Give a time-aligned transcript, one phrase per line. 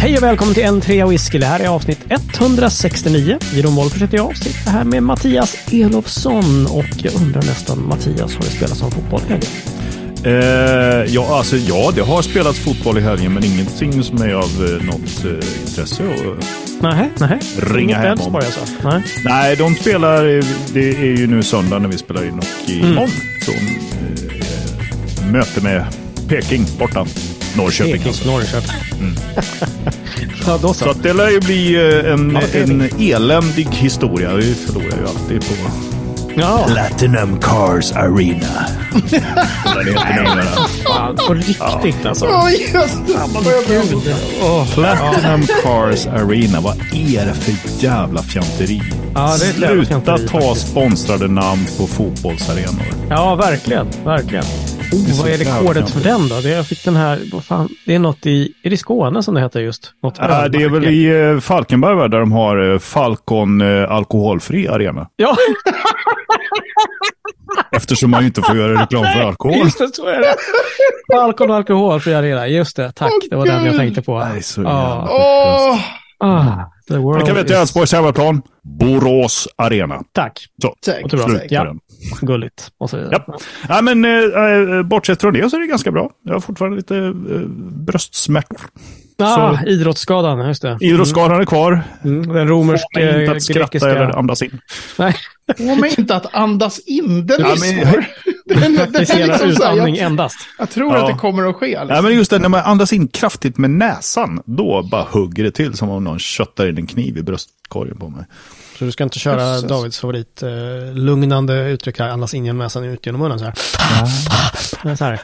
[0.00, 1.38] Hej och välkommen till en trea whisky.
[1.38, 3.38] Det här är avsnitt 169.
[3.54, 4.36] Jeroen Wolffers heter jag.
[4.36, 6.66] Sitter här med Mattias Elofsson.
[6.66, 9.34] Och jag undrar nästan, Mattias, har du spelat som fotboll i?
[10.28, 10.34] Eh,
[11.14, 14.86] ja, alltså ja, det har spelats fotboll i helgen, men ingenting som är av eh,
[14.86, 16.02] något eh, intresse.
[16.02, 16.44] Och,
[16.82, 17.38] Nej, nej.
[17.58, 18.34] Ringa hem om.
[18.34, 18.60] Alltså?
[18.84, 19.02] Nej.
[19.24, 22.84] nej, de spelar, eh, det är ju nu söndag när vi spelar in och Mm.
[22.92, 23.10] imorgon
[23.44, 25.84] så eh, möte med
[26.28, 27.06] Peking borta.
[27.56, 28.30] Norrköping Peking, alltså.
[28.30, 28.70] Norrköping.
[30.46, 30.84] ja, då så.
[30.84, 34.34] Så att det lär ju bli eh, en, Ja, en eländig historia.
[34.34, 35.54] Vi förlorar ju alltid på
[36.36, 38.66] Ja, Platinum Cars Arena.
[40.86, 42.26] Fan, på riktigt alltså.
[42.44, 43.00] Oj, jösses.
[44.74, 46.60] Platinum Cars Arena.
[46.60, 48.82] Vad är det för jävla fjanteri?
[49.14, 52.86] Ja, Sluta ta sponsrade namn på fotbollsarenor.
[53.10, 53.86] Ja, verkligen.
[54.04, 54.44] Verkligen.
[54.92, 56.40] Oh, vad är rekordet för den då?
[56.40, 59.22] Det, jag fick den här, vad fan, det är något i, är det i Skåne
[59.22, 59.92] som det heter just?
[60.02, 63.90] Något Äh, det är väl i eh, Falkenberg va, där de har eh, Falcon eh,
[63.90, 65.08] alkoholfri arena.
[65.16, 65.36] Ja,
[67.72, 69.58] Eftersom man ju inte får göra reklam för alkohol.
[69.58, 70.34] just det, så är det.
[71.14, 72.92] Falcon och alkoholfri arena, just det.
[72.92, 74.18] Tack, det var den jag tänkte på.
[74.18, 75.78] Nej, så jävla Åh,
[76.22, 76.54] Ah,
[76.90, 78.42] the world Jag kan veta is- Älvsborgs hemmaplan.
[78.62, 80.02] Borås arena.
[80.12, 81.10] Tack, Så, säkert.
[81.10, 81.22] Slut.
[81.22, 81.48] slut säkert.
[81.48, 81.64] på Ja.
[81.64, 81.80] den.
[82.20, 82.68] gulligt.
[82.78, 83.22] Och så vidare.
[83.26, 83.38] Ja.
[83.68, 86.10] Nej, men eh, eh, bortsett från det så är det ganska bra.
[86.24, 87.12] Jag har fortfarande lite eh,
[87.86, 88.60] bröstsmärtor.
[89.20, 90.78] Ah, Så- idrottsskadan, just det.
[90.80, 91.82] Idrottsskadan är kvar.
[92.04, 93.88] Mm, den romersk Får mig inte att skratta grekiska...
[93.90, 94.60] eller andas in.
[94.98, 95.14] Nej,
[95.56, 97.26] Få mig inte att andas in.
[97.26, 98.04] Den Ja, är men- svår.
[98.46, 98.60] Den,
[98.92, 100.36] den är liksom så här, utandning jag, endast.
[100.58, 101.00] jag tror Ja.
[101.02, 101.66] att det kommer att ske.
[101.84, 102.04] Liksom.
[102.04, 105.74] men just det, när man andas in kraftigt med näsan, då bara hugger det till
[105.74, 108.24] som om någon köttar in en kniv i bröstkorgen på mig.
[108.78, 109.68] Så du ska inte köra Jösses.
[109.68, 110.48] Davids favorit, eh,
[110.94, 113.54] lugnande uttryck här, andas in genom näsan ut genom munnen så här.
[114.84, 115.20] Nej, så här.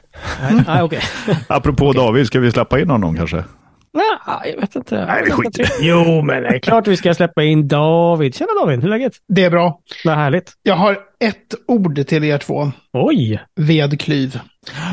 [0.67, 1.01] Nej, okej.
[1.47, 3.45] Apropå David, ska vi släppa in honom kanske?
[3.97, 5.07] Nej, jag vet inte.
[5.07, 5.67] Nej, vi skiter.
[5.81, 8.35] Jo, men det är klart vi ska släppa in David.
[8.35, 9.13] Tjena David, hur är läget?
[9.29, 9.79] Det är bra.
[10.05, 10.53] Vad härligt.
[10.63, 12.73] Jag har ett ord till er två.
[12.93, 13.41] Oj!
[13.61, 14.41] Vedklyv.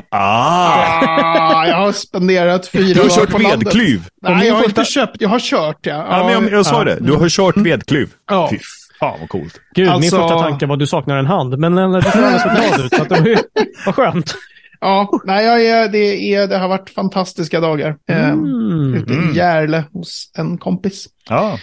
[0.09, 1.05] Ah!
[1.07, 3.67] Ah, jag har spenderat fyra Du har dagar kört på landet.
[3.67, 4.01] vedklyv.
[4.21, 5.15] Nej, jag har inte köpt.
[5.21, 6.05] Jag har kört, ja.
[6.09, 8.09] Ja, men jag, jag sa det, du har kört vedklyv.
[8.29, 8.47] Ja.
[8.51, 8.59] Fy
[8.99, 9.59] fan vad coolt.
[9.75, 11.57] Gud, min Alltså- första tanke var att du saknar en hand.
[11.59, 12.93] Men eh, du ser alldeles så glad ut.
[12.95, 13.37] Så att det var ju,
[13.85, 14.35] vad skönt.
[14.83, 17.95] Ja, nej, jag är, det, är, det har varit fantastiska dagar.
[18.09, 18.93] Eh, Mm.
[18.93, 21.07] ute i Järle hos en kompis.
[21.29, 21.57] Ja,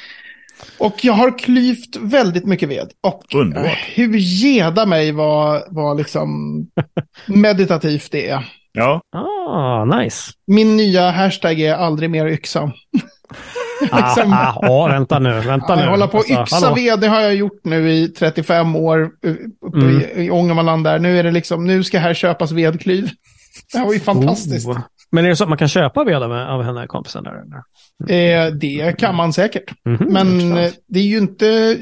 [0.79, 2.91] Och jag har klyvt väldigt mycket ved.
[3.01, 3.79] Och Underbart.
[3.95, 6.29] hur geda mig vad, vad liksom
[7.27, 8.45] meditativt det är.
[8.73, 9.01] ja.
[9.13, 10.33] Ah, nice.
[10.47, 12.73] Min nya hashtag är aldrig mer yxa.
[13.91, 15.87] Ah, Liksom- ah, ja, vänta nu, vänta nu.
[15.87, 19.37] håller på att Alltså, yxa ved, det har jag gjort nu i 35 år uh,
[19.67, 20.01] uppe Mm.
[20.01, 20.99] i, i Ångermanland där.
[20.99, 23.11] Nu är det liksom, nu ska här köpas vedklyv.
[23.73, 24.69] Det här var ju fantastiskt.
[24.69, 24.79] Oh.
[25.13, 27.33] Men är det så att man kan köpa ved av, av henne, kompisen där?
[27.33, 28.47] eller?
[28.47, 29.71] Eh, det kan man säkert.
[29.85, 31.77] Mhm, Men eh, det är ju inte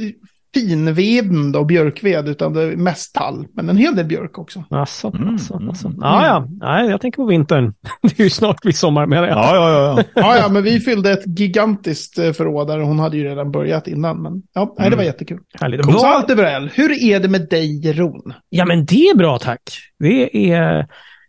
[0.61, 3.47] finveden då, björkved, utan det är mest tall.
[3.55, 4.65] Men en hel del björk också.
[4.71, 5.35] Asså, Mm, mm,
[5.71, 5.89] asså.
[5.89, 5.99] mm.
[6.03, 6.47] Ja, ja.
[6.61, 7.75] Nej, jag tänker på vintern.
[8.03, 9.29] Det är ju snart vid sommar med det.
[9.29, 9.95] Ja, ja, ja.
[9.99, 10.05] ja.
[10.23, 12.79] Ja, ja, men vi fyllde ett gigantiskt eh, förråd där.
[12.79, 14.23] Hon hade ju redan börjat innan.
[14.23, 15.39] Men ja, nej, det var jättekul.
[15.61, 15.85] Härligt.
[15.85, 16.71] Så Vad- allt över väl.
[16.75, 18.33] Hur är det med dig, Jeroen?
[18.49, 19.61] Ja, men det är bra tack.
[19.99, 20.87] Det är,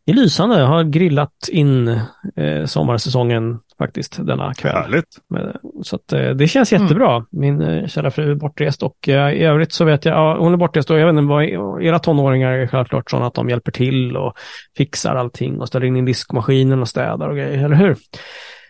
[0.10, 0.60] det är lysande.
[0.60, 1.88] Jag har grillat in
[2.36, 4.76] eh, sommarsäsongen faktiskt denna kväll.
[4.76, 5.06] Härligt.
[5.84, 7.26] Så att, eh, det känns jättebra.
[7.32, 10.54] Min eh, kära fru är bortrest och eh, i övrigt så vet jag, ja, hon
[10.54, 11.44] är bortrest och jag vet inte vad,
[11.84, 14.34] era tonåringar är självklart sådana att de hjälper till och
[14.78, 17.96] fixar allting och ställer in i diskmaskinen och städar och grejer, eller hur?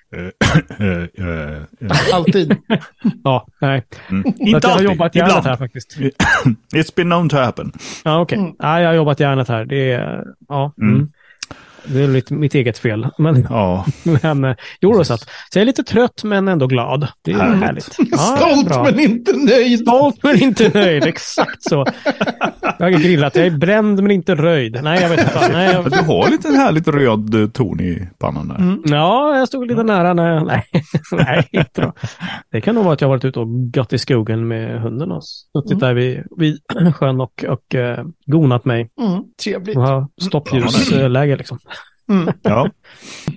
[2.13, 2.55] Alltid.
[3.23, 3.85] Ja, nej.
[4.09, 4.23] Mm.
[4.39, 5.47] Inte jag har jobbat järnet ibland.
[5.47, 5.97] här faktiskt.
[6.75, 7.71] It's been known to happen.
[8.03, 8.37] Ja, okej.
[8.37, 8.55] Mm.
[8.59, 9.65] Ja, jag har jobbat järnet här.
[9.65, 10.73] Det är, ja.
[10.81, 11.09] Mm.
[11.93, 13.07] Det är mitt, mitt eget fel.
[13.17, 13.85] Men, Ja,
[14.21, 17.07] men eh, jo, då, så, att, så jag är lite trött men ändå glad.
[17.21, 17.61] Det är Härligt.
[17.63, 17.95] härligt.
[18.11, 18.83] Ja, Stolt bra.
[18.83, 19.79] men inte nöjd.
[19.79, 21.85] Stolt men inte nöjd, exakt så.
[22.79, 24.79] Jag har grillat, jag är bränd men inte röjd.
[24.83, 25.49] Nej, jag vet inte.
[25.51, 25.83] Nej, jag...
[25.91, 28.55] du har lite en härligt röd eh, ton i pannan där.
[28.55, 28.81] Mm.
[28.85, 30.47] Ja, jag stod lite nära när jag...
[30.47, 30.63] Nej,
[31.11, 31.93] nej inte då.
[32.51, 35.11] Det kan nog vara att jag har varit ute och gått i skogen med hunden
[35.11, 35.79] och suttit Mm.
[35.79, 36.57] där vid, vid
[36.95, 38.89] sjön och, och uh, gonat mig.
[39.01, 39.77] Mm, trevligt.
[39.77, 41.59] Och stoppljusläge liksom.
[42.09, 42.33] Mm.
[42.41, 42.69] Ja.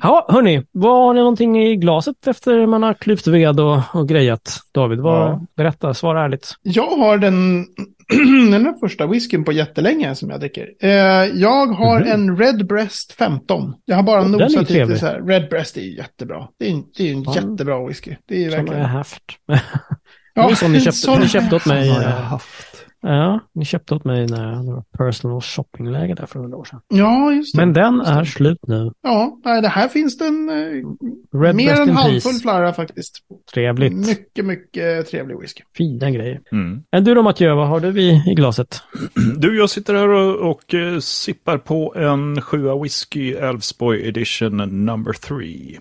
[0.02, 4.08] Ja, hörni, vad har ni någonting i glaset efter man har klyvt ved och, och
[4.08, 4.60] grejat?
[4.74, 5.40] David, vad, Ja.
[5.56, 6.54] berätta, svara ärligt.
[6.62, 7.66] Jag har den,
[8.50, 10.68] den här första whiskyn på jättelänge som jag dricker.
[10.82, 10.90] Eh,
[11.34, 12.10] jag har Mhm.
[12.12, 13.74] en Red Breast 15.
[13.84, 14.98] Jag har bara är nosat lite trevlig.
[14.98, 15.20] så här.
[15.22, 16.48] Red Breast är jättebra.
[16.58, 17.34] Det är, en- det är en Ja.
[17.34, 18.16] jättebra whisky.
[18.28, 18.82] Det är ju Som jag verkligen...
[18.90, 19.22] har haft.
[20.34, 21.88] Det var som ni köpte, sån- ni köpte åt mig.
[21.88, 22.81] Har jag eh, haft?
[23.02, 26.80] Ja, ni köpte åt mig när det var personal shoppingläge där för hundra år sedan.
[26.88, 27.60] Ja, just det.
[27.66, 28.12] Men den Just det.
[28.20, 28.90] är slut nu.
[29.02, 32.40] Ja, nej, det här finns den eh, Red Mer än Peace.
[32.42, 33.18] flarra faktiskt.
[33.54, 33.92] Trevligt.
[33.92, 35.62] Mycket, mycket trevlig whisky.
[35.76, 36.40] Fina grejer.
[36.52, 36.82] Mm.
[36.92, 38.82] Men du då Mathieu, vad har du i, i glaset?
[39.38, 44.56] Du, jag sitter här och, och eh, sippar på en sjua whisky Älvsborg edition
[44.86, 45.78] number three.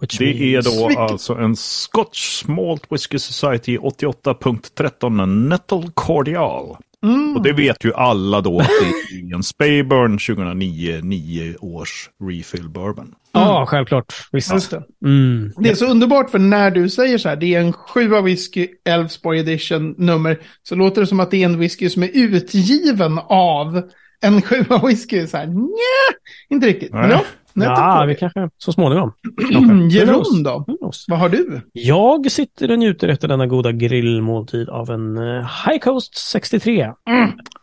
[0.00, 6.76] Which Det är då Vilket- alltså en Scotch Malt Whisky Society 88.13 Nettle Cordial.
[7.02, 7.36] Mm.
[7.36, 8.68] Och det vet ju alla då att
[9.10, 13.14] det är en Speyburn 2009, 9 års refill bourbon.
[13.32, 14.14] Ja, självklart.
[14.32, 14.70] Visst.
[14.70, 14.82] Det.
[15.04, 15.52] Mm.
[15.56, 18.68] Det är så underbart för när du säger så här, det är en sjua whisky
[18.84, 23.18] Älvsborg edition nummer, så låter det som att det är en whisky som är utgiven
[23.28, 23.82] av
[24.22, 25.26] en sjua whisky.
[25.26, 26.16] Så här, nja,
[26.48, 26.92] inte riktigt.
[26.92, 27.10] Men Nej.
[27.10, 29.12] ja, nätet Ja, vi kanske så småningom.
[29.52, 29.88] Mm?
[29.88, 30.64] Jeroen då?
[31.08, 31.60] Vad har du?
[31.72, 36.92] Jag sitter och njuter efter denna goda grillmåltid av en eh, High Coast 63.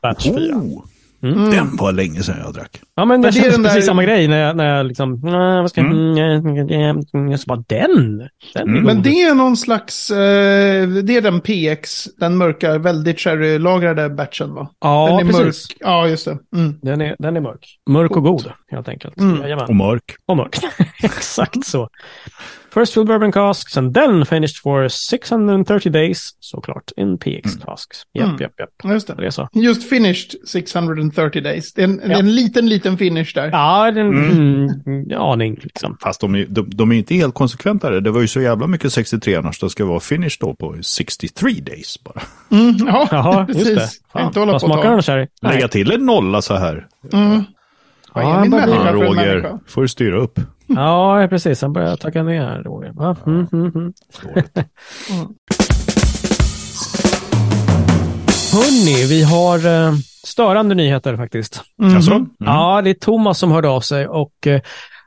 [0.01, 0.55] Batch 4.
[0.55, 0.83] Oh,
[1.23, 1.50] Mm.
[1.50, 2.81] Den var länge sedan jag drack.
[2.95, 4.85] Ja, men Men jag det är den precis där- samma grej när jag, när jag
[4.85, 5.91] liksom, "Nej, vad ska jag,
[7.15, 7.38] mm.
[7.38, 8.18] så bara den,
[8.53, 8.83] den Mm.
[8.83, 14.53] Men det är någon slags, eh, det är den PX, den mörka, väldigt sherrylagrade batchen
[14.53, 14.69] va?
[14.81, 15.69] Ja, den är precis.
[15.69, 15.77] mörk.
[15.79, 16.38] Ja, just det.
[16.56, 16.75] Mm.
[16.81, 17.77] Den är, den är mörk.
[17.89, 19.17] Mörk och god, helt enkelt.
[19.19, 19.59] Mm.
[19.59, 20.03] Och mörk.
[20.25, 20.57] Och mörk.
[21.03, 21.89] Exakt så.
[22.73, 28.03] First fill bourbon casks and then finished for 630 days, såklart, in PX casks.
[28.13, 28.41] Japp, Mm.
[28.41, 28.91] japp, japp.
[28.94, 29.15] Just det.
[29.15, 29.47] Det är så.
[29.53, 31.73] Just finished 630 days.
[31.73, 32.18] Det är en, det är Ja.
[32.19, 33.50] en liten, liten finish där.
[33.51, 34.69] Ja, den, Mm.
[34.85, 35.21] mm.
[35.21, 35.97] aning liksom.
[36.03, 37.89] Fast de, är- de, de är inte helt konsekventa.
[37.89, 38.01] där.
[38.01, 39.59] Det var ju så jävla mycket 63 annars.
[39.59, 42.21] Det ska vara finish då på 63 days bara.
[42.51, 43.69] Mm, ja, Jaha, precis.
[43.69, 44.21] just det.
[44.21, 45.27] Inte hålla Vad på smakar den, Sherry?
[45.41, 46.88] Lägga till en nolla så här.
[47.13, 47.44] Mm.
[48.13, 49.59] Vad Ja, är min människa Ja, för en Roger, människa?
[49.67, 50.39] får du styra upp.
[50.75, 51.62] Ja, precis.
[51.62, 52.91] Han börjar tagga ner här, Roger.
[52.91, 53.15] Va?
[53.25, 53.94] Mm, mm, mm.
[54.23, 54.57] Dåligt.
[58.53, 61.62] Hörni, vi har eh, störande nyheter faktiskt.
[61.95, 62.12] Alltså?
[62.12, 62.29] Mm.
[62.38, 64.62] Ja, det är Thomas som hörde av sig och eh,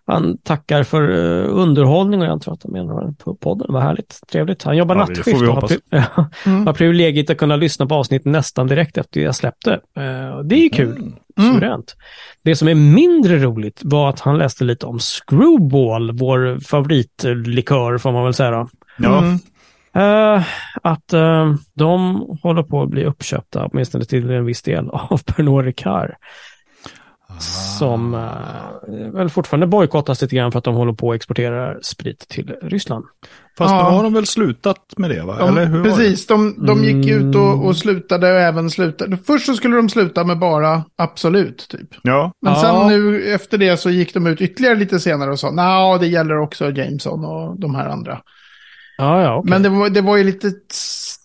[0.06, 3.66] han tackar för eh, underhållning och jag tror att han menar på podden.
[3.70, 4.62] Vad härligt, trevligt.
[4.62, 5.78] Han jobbar Ja, det nattskift får vi och har, hoppas.
[6.16, 6.66] ja, Mm.
[6.66, 9.72] har privilegiet att kunna lyssna på avsnitt nästan direkt efter jag släppte.
[9.72, 10.96] Eh, det är ju kul.
[11.38, 11.52] Mm.
[11.54, 11.96] Suveränt.
[12.44, 18.12] Det som är mindre roligt var att han läste lite om Screwball, vår favoritlikör får
[18.12, 18.68] man väl säga då.
[18.98, 19.38] Ja, Mm.
[19.96, 20.42] Eh,
[20.82, 25.64] att eh, de håller på att bli uppköpta, åtminstone till en viss del, av Pernod
[25.64, 26.10] Ricard.
[27.78, 32.28] Som eh, väl fortfarande bojkottas lite grann för att de håller på att exportera sprit
[32.28, 33.04] till Ryssland.
[33.58, 33.90] fast Ja.
[33.90, 35.36] nu har de väl slutat med det va?
[35.38, 37.60] De, Eller hur precis, de, de gick ut och, Mm.
[37.60, 39.18] och slutade och även slutade.
[39.26, 41.88] Först så skulle de sluta med bara Absolut, typ.
[42.02, 42.60] Ja, Men Ja.
[42.60, 46.06] sen nu efter det så gick de ut ytterligare lite senare och sa nej, det
[46.06, 48.20] gäller också Jameson och de här andra.
[48.98, 49.50] Ja, ja, okej.
[49.50, 50.50] Men det var, det var ju lite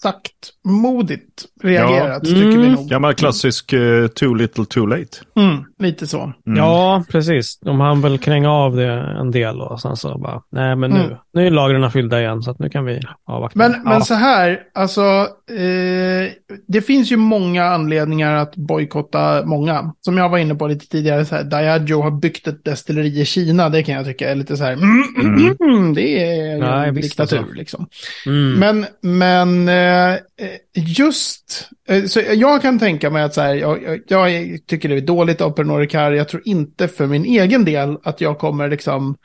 [0.01, 2.29] saktmodigt reagerat, Ja.
[2.29, 2.71] tycker vi Mm.
[2.71, 2.87] nog.
[2.89, 5.17] gammal klassisk eh, too little too late.
[5.35, 6.21] Mm, lite så.
[6.47, 6.57] Mm.
[6.57, 7.59] Ja, precis.
[7.59, 10.99] De hann väl kränga av det en del och sen så bara, nej men nu,
[11.03, 11.17] Mm.
[11.33, 13.59] nu är lagren fyllda igen så att nu kan vi avvakta.
[13.59, 13.79] Men, ja.
[13.89, 15.01] men så här, alltså,
[15.49, 16.31] eh,
[16.67, 19.93] det finns ju många anledningar att bojkotta många.
[20.01, 23.25] Som jag var inne på lite tidigare, så här, Diageo har byggt ett destilleri i
[23.25, 27.09] Kina, det kan jag tycka är lite så här, mm, det är Nej, en visst,
[27.09, 27.53] diktatur alltså.
[27.55, 27.87] liksom.
[28.25, 28.53] mm.
[28.59, 33.55] Men, men eh, Eh, eh, just, eh, så jag kan tänka mig att så här,
[33.55, 36.13] jag, jag, jag tycker det är dåligt av Pernod Ricard.
[36.13, 39.17] Jag tror inte för min egen del att jag kommer liksom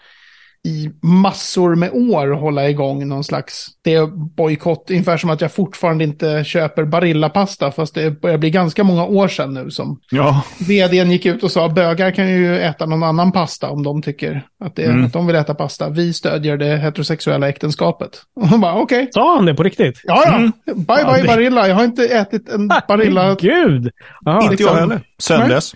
[0.66, 4.86] i massor med år hålla igång någon slags det är bojkott.
[4.90, 9.28] Ungefär som att jag fortfarande inte köper Barilla-pasta fast det börjar bli ganska många år
[9.28, 13.32] sedan nu som Ja, vdn gick ut och sa bögar kan ju äta någon annan
[13.32, 15.04] pasta om de tycker att, det, Mm.
[15.04, 15.88] att de vill äta pasta.
[15.88, 18.22] Vi stödjer det heterosexuella äktenskapet.
[18.40, 19.08] Och hon bara okej.
[19.14, 20.00] Sa han det på riktigt?
[20.04, 20.36] Ja, ja.
[20.36, 20.52] Mm.
[20.66, 21.68] Bye, Ja, bye, det- Barilla.
[21.68, 23.34] Jag har inte ätit en Barilla.
[23.40, 23.90] Gud!
[24.24, 24.34] Jaha.
[24.34, 25.00] inte jag liksom- heller.
[25.22, 25.74] Sen dess.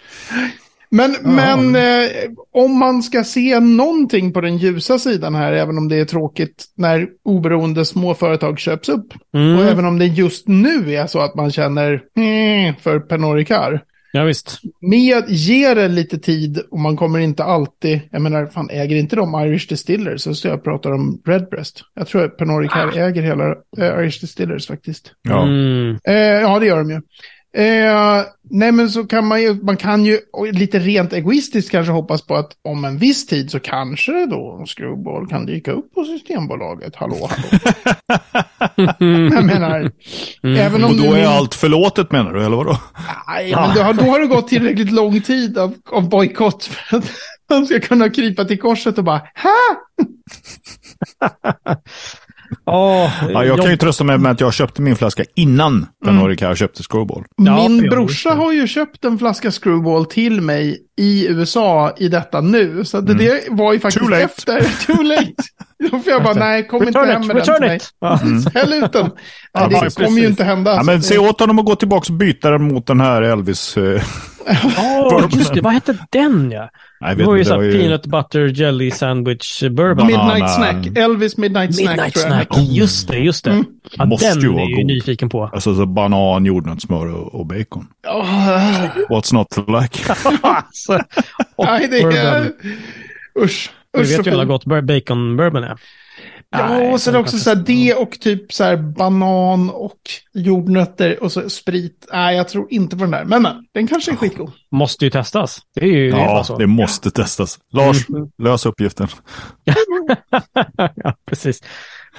[0.91, 2.11] Men, men eh,
[2.53, 6.65] om man ska se någonting på den ljusa sidan här, även om det är tråkigt
[6.77, 9.07] när oberoende små företag köps upp.
[9.35, 9.59] Mm.
[9.59, 13.81] Och även om det just nu är så att man känner "Hmm", för Pernod Ricard.
[14.13, 14.61] Ja, visst.
[14.81, 19.17] Med, ge det lite tid och man kommer inte alltid, jag menar, fan äger inte
[19.17, 21.83] de Irish Distillers så står jag och pratar om Redbreast.
[21.95, 25.13] Jag tror att Pernod Ricard äger hela eh, Irish Distillers faktiskt.
[25.23, 25.43] Ja.
[25.43, 25.99] Mm.
[26.05, 27.01] Eh, ja, det gör de ju.
[27.57, 30.19] Eh, nej, men så kan man ju, man kan ju
[30.53, 34.65] lite rent egoistiskt kanske hoppas på att om en viss tid så kanske det då
[34.67, 36.97] Screwball kan dyka upp på Systembolaget.
[36.97, 37.63] Hallå, hallå.
[39.35, 39.91] jag menar,
[40.43, 42.79] även om Och då är allt förlåtet menar du, eller vadå?
[43.29, 46.97] Nej, men då har, då har det gått tillräckligt lång tid av, av bojkott för
[46.97, 47.11] att
[47.51, 49.77] man ska kunna krypa till korset och bara ha!
[52.67, 56.43] Åh, Ja, jag kan ju trösta mig med att jag köpte min flaska innan Pernod
[56.43, 56.57] Mm.
[56.57, 57.25] Köpte Screwball.
[57.37, 62.41] Ja, Min brorsa har ju köpt en flaska Screwball till mig i USA i detta
[62.41, 62.85] nu.
[62.85, 64.23] Så det, det var ju faktiskt Too late.
[64.25, 64.87] efter.
[64.87, 65.33] Too late.
[65.91, 67.77] Då får jag bara, nej, kom inte Return hem it, med den till return mig.
[67.77, 67.91] it!
[68.01, 68.21] Ja.
[68.61, 69.11] Häll ut den.
[69.53, 70.75] Ja, Nej, det kommer ju inte hända.
[70.75, 73.23] Ja, men att se åt honom att gå tillbaka och byta den mot den här
[73.23, 73.77] Elvis.
[74.49, 76.71] Eh, Åh, just det, vad hette den ja?
[77.01, 80.07] Nej, Det var ju inte, så det här var ju- peanut butter jelly sandwich bourbon.
[80.07, 80.87] Midnight Snack.
[80.99, 83.51] Elvis Midnight Snack Midnight snack, just det, just det.
[83.51, 83.65] Mm.
[83.97, 84.87] Ja, Måste den ju är jag ju god.
[84.87, 85.45] nyfiken på.
[85.53, 87.87] Alltså så banan, jordnötssmör och, och bacon.
[88.09, 90.13] Åh, What's not to like?
[90.43, 90.93] Alltså,
[91.57, 92.03] och nej, det är...
[92.03, 92.53] bourbon.
[93.45, 93.71] Usch.
[93.95, 94.49] Du Usch vet ju hur fint.
[94.49, 95.77] gott bacon bourbon är.
[96.51, 100.01] Ja, och sen också så här det och typ så här banan och
[100.35, 102.07] jordnötter och så sprit.
[102.13, 103.25] Nej, jag tror inte på den där.
[103.25, 104.53] Men, men den kanske är skitgod.
[104.71, 105.61] Måste ju testas.
[105.75, 106.59] Det är ju Ja, så.
[106.59, 107.59] det måste testas.
[107.73, 108.29] Lars, Mm.
[108.43, 109.09] lös uppgiften.
[110.95, 111.61] ja, precis.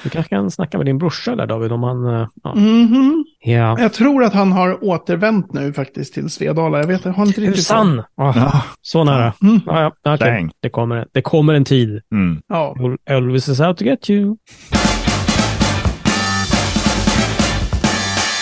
[0.03, 2.05] Du kanske kan snacka med din brorsa där David om han...
[2.21, 2.55] eh, Ja.
[2.55, 3.23] Mhm.
[3.43, 3.79] ja.
[3.79, 6.77] Jag tror att han har återvänt nu faktiskt till Svedala.
[6.79, 7.55] Jag vet, jag har inte riktigt...
[7.55, 7.99] Tusan!
[7.99, 8.63] Oh, Ja.
[8.81, 9.33] så nära.
[9.41, 9.59] Mm.
[9.65, 10.17] Ja, ja.
[10.17, 10.51] Dang.
[10.61, 12.01] Det, kommer, det kommer en tid.
[12.13, 12.41] Mm.
[12.47, 12.75] Ja.
[13.09, 14.35] Elvis is out to get you.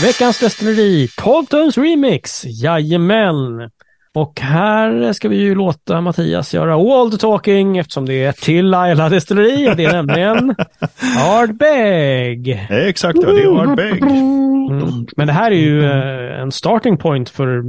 [0.02, 2.46] Veckans destilleri, Coltons Remix.
[2.46, 3.70] Jajamän.
[4.18, 8.66] Och här ska vi ju låta Mattias göra all the talking eftersom det är till
[8.66, 10.56] Laila destilleri och det är nämligen
[11.18, 12.68] Ardbeg.
[12.70, 14.02] Exakt, ja, det är Ardbeg.
[14.02, 15.08] Mm.
[15.18, 17.64] Men det här är ju eh, en starting point för,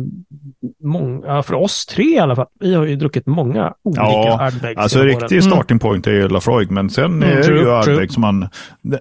[0.84, 2.46] mång- ja, för oss tre i alla fall.
[2.60, 5.08] Vi har ju druckit många olika Ja, Ardbegs Alltså åren.
[5.08, 7.70] riktig starting point är ju Lafroig, men sen Mm, är det ju.
[7.70, 8.48] Ardbeg som man...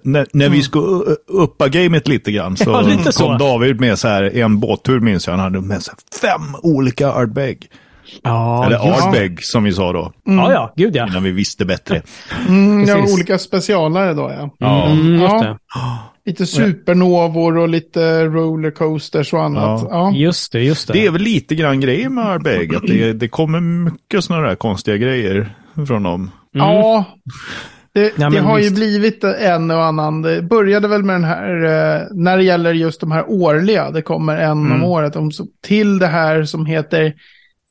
[0.02, 3.24] När, när vi ska u- uppa gamet lite grann så Ja, lite så.
[3.26, 5.34] kom David med så här en båttur minns jag.
[5.34, 7.66] Han hade med så här fem olika Ardbeg.
[8.22, 11.06] Ja, Eller just- Ardbeg som vi sa då, Ja, ja, gud ja.
[11.08, 12.02] innan vi visste bättre.
[12.48, 14.50] Mm, ja, olika specialare då, ja.
[14.58, 14.86] Ja.
[14.86, 15.42] Mm, just Ja.
[15.42, 15.58] det.
[16.28, 19.80] Lite supernovor och lite rollercoasters och annat.
[19.82, 19.88] Ja.
[19.90, 20.12] Ja.
[20.16, 20.92] Just det, just det.
[20.92, 24.54] Det är väl lite grann grejen med Ardbeg, att det, det kommer mycket sådana där
[24.54, 25.54] konstiga grejer
[25.86, 26.30] från dem.
[26.52, 27.04] Ja,
[27.94, 28.74] det, Ja, det har ju visst.
[28.76, 30.22] blivit en och annan.
[30.22, 34.02] Det började väl med den här, eh, när det gäller just de här årliga, det
[34.02, 34.84] kommer en om Mm.
[34.84, 37.14] året, om, så- till det här som heter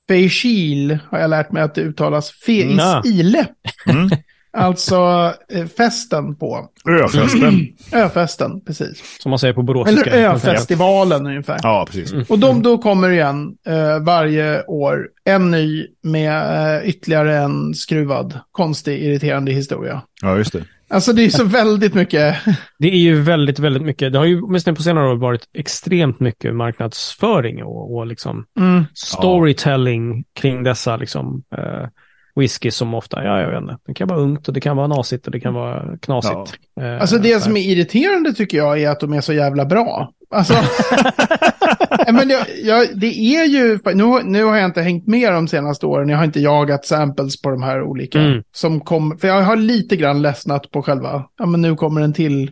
[0.07, 3.45] Feishil, har jag lärt mig att det uttalas Feisile.
[3.89, 4.09] Mm.
[4.53, 7.67] Alltså eh, festen på, Öfesten.
[7.93, 9.19] öfesten, precis.
[9.19, 10.09] Som man säger på boråsiska.
[10.09, 11.59] Eller öfestivalen ungefär.
[11.63, 12.29] Ja, precis.
[12.29, 18.39] Och de, då kommer igen eh, varje år en ny med eh, ytterligare en skruvad,
[18.51, 20.01] konstig, irriterande historia.
[20.21, 20.63] Ja, just det.
[20.89, 22.35] Alltså det är så väldigt mycket.
[22.79, 24.13] Det är ju väldigt, väldigt mycket.
[24.13, 28.85] Det har ju åtminstone på senare år varit extremt mycket marknadsföring och, och liksom Mm.
[28.93, 31.87] storytelling kring dessa liksom eh,
[32.39, 34.87] whisky som ofta, ja jag vet inte, det kan vara ungt och det kan vara
[34.87, 36.53] nasigt och det kan vara knasigt.
[36.81, 40.11] Eh, Alltså det som är irriterande tycker jag är att de är så jävla bra.
[40.35, 40.53] Alltså,
[42.13, 45.47] men jag, jag, det är ju, nu, har- nu har jag inte hängt med de
[45.47, 48.19] senaste åren, jag har inte jagat samples på de här olika.
[48.21, 48.43] Mm.
[48.51, 52.13] Som kom, för jag har lite grann ledsnat på själva, ja men nu kommer en
[52.13, 52.51] till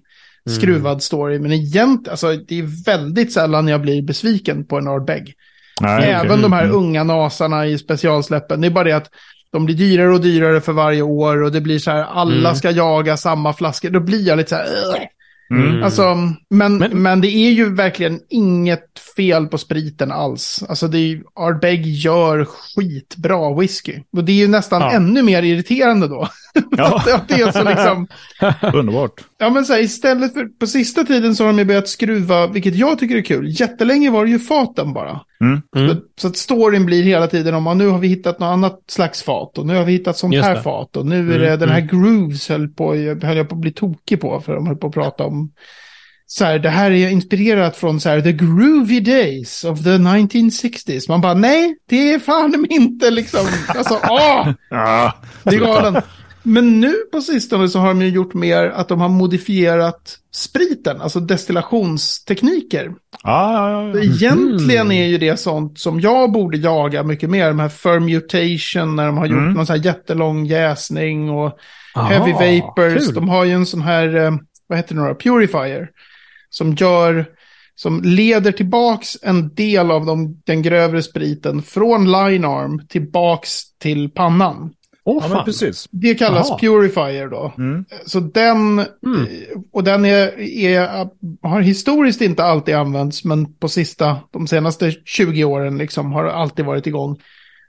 [0.49, 1.39] skruvad story.
[1.39, 5.33] Men egentligen, alltså det är väldigt sällan jag blir besviken på en Ardbeg.
[5.81, 6.41] Nej, Även okej.
[6.41, 6.75] de här Mm.
[6.75, 8.61] unga nasarna i specialsläppen.
[8.61, 9.09] Det är bara det att
[9.55, 12.55] de blir dyrare och dyrare för varje år och det blir så här, alla Mm.
[12.55, 13.89] ska jaga samma flaskor.
[13.89, 15.07] Då blir jag lite så här.
[15.51, 15.83] Mm.
[15.83, 16.15] Alltså,
[16.49, 20.63] men, men, Men- det är ju verkligen inget fel på spriten alls.
[20.69, 23.93] Alltså det är ju, Ardbeg gör skitbra whisky.
[24.17, 24.91] Och det är ju nästan Ja.
[24.91, 26.27] ännu mer irriterande då.
[26.77, 28.07] Ja, Att det är så liksom,
[28.79, 29.11] underbart.
[29.37, 32.47] ja men så här, istället för, på sista tiden så har de ju börjat skruva,
[32.47, 33.59] vilket jag tycker är kul.
[33.59, 35.19] Jättelänge var det ju faten bara.
[35.41, 35.61] Mm.
[35.75, 35.89] Mm.
[35.89, 38.79] Så, så att storyn blir hela tiden om att nu har vi hittat något annat
[38.87, 40.61] slags fat och nu har vi hittat sånt Just här det.
[40.61, 41.87] fat och nu är Mm, det den här mm.
[42.01, 44.93] grooves höll, på, höll jag på att bli tokig på för de höll på att
[44.93, 45.51] prata om
[46.27, 51.05] så här, det här är inspirerat från så här, the groovy days of the 1960s.
[51.09, 56.01] Man bara, nej, det är fan inte liksom, alltså, åh, Ja, det är galen.
[56.47, 61.01] Men nu på sistone så har de ju gjort mer att de har modifierat spriten,
[61.01, 62.93] alltså destillationstekniker.
[63.23, 64.03] Ja, ja, ja, Så ja.
[64.03, 67.47] Egentligen är ju det sånt som jag borde jaga mycket mer.
[67.47, 69.53] De här fermutation när de har gjort Mm.
[69.53, 71.57] någon sån här jättelång jäsning och
[71.95, 73.05] Aha, heavy vapors.
[73.05, 73.13] kul.
[73.13, 74.31] De har ju en sån här, eh,
[74.67, 75.89] vad heter det purifier.
[76.49, 77.25] Som gör,
[77.75, 84.09] som leder tillbaks en del av de, den grövre spriten från line arm tillbaks till
[84.09, 84.71] pannan.
[85.05, 85.87] Åh, ja men precis.
[85.91, 86.59] Det kallas Jaha.
[86.59, 87.53] purifier då.
[87.57, 87.85] Mm.
[88.05, 88.85] Så den, Mm.
[89.73, 91.07] och den är, är,
[91.47, 96.65] har historiskt inte alltid använts, men på sista, de senaste 20 åren liksom har alltid
[96.65, 97.17] varit igång.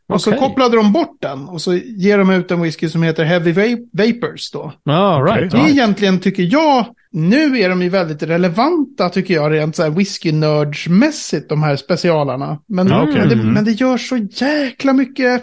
[0.08, 3.24] Och så kopplade de bort den och så ger de ut en whisky som heter
[3.24, 4.72] Heavy Va- Vapors då.
[4.84, 5.50] Ah, right.
[5.50, 5.74] Det är right.
[5.76, 11.48] egentligen, tycker jag, nu är de ju väldigt relevanta tycker jag, rent så här whisky-nördsmässigt,
[11.48, 12.58] de här specialarna.
[12.66, 13.14] Men, okej.
[13.14, 13.52] men, det, Mm.
[13.54, 15.42] men det gör så jäkla mycket,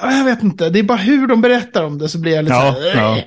[0.00, 2.54] jag vet inte, det är bara hur de berättar om det så blir jag lite
[2.56, 3.16] Ja, så här, ja.
[3.16, 3.24] "Äh."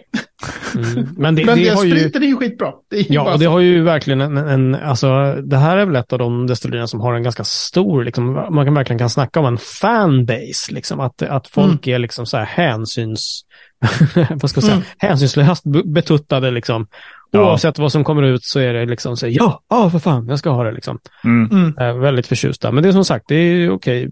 [0.76, 1.08] Mm.
[1.18, 1.92] Men det, Men det det, har ju...
[2.00, 2.72] spriten är ju skitbra.
[2.90, 3.52] Det är ju Ja, och det så.
[3.52, 7.00] har ju verkligen en, en, alltså det här är väl ett av de destillerierna som
[7.02, 11.22] har en ganska stor, liksom, man kan verkligen kan snacka om en fanbase, liksom, att,
[11.22, 13.42] att folk är liksom så här hänsyns,
[14.30, 14.86] vad ska jag säga, Mm.
[14.98, 16.88] hänsynslöst be- betuttade liksom.
[17.34, 17.40] Ja.
[17.50, 20.40] Oavsett vad som kommer ut så är det liksom så ja, ja för fan, jag
[20.40, 21.00] ska ha det liksom.
[21.24, 21.52] Mm.
[21.52, 21.78] Mm.
[21.78, 22.72] Eh, väldigt förtjusta.
[22.72, 24.10] Men det är som sagt, det är okej,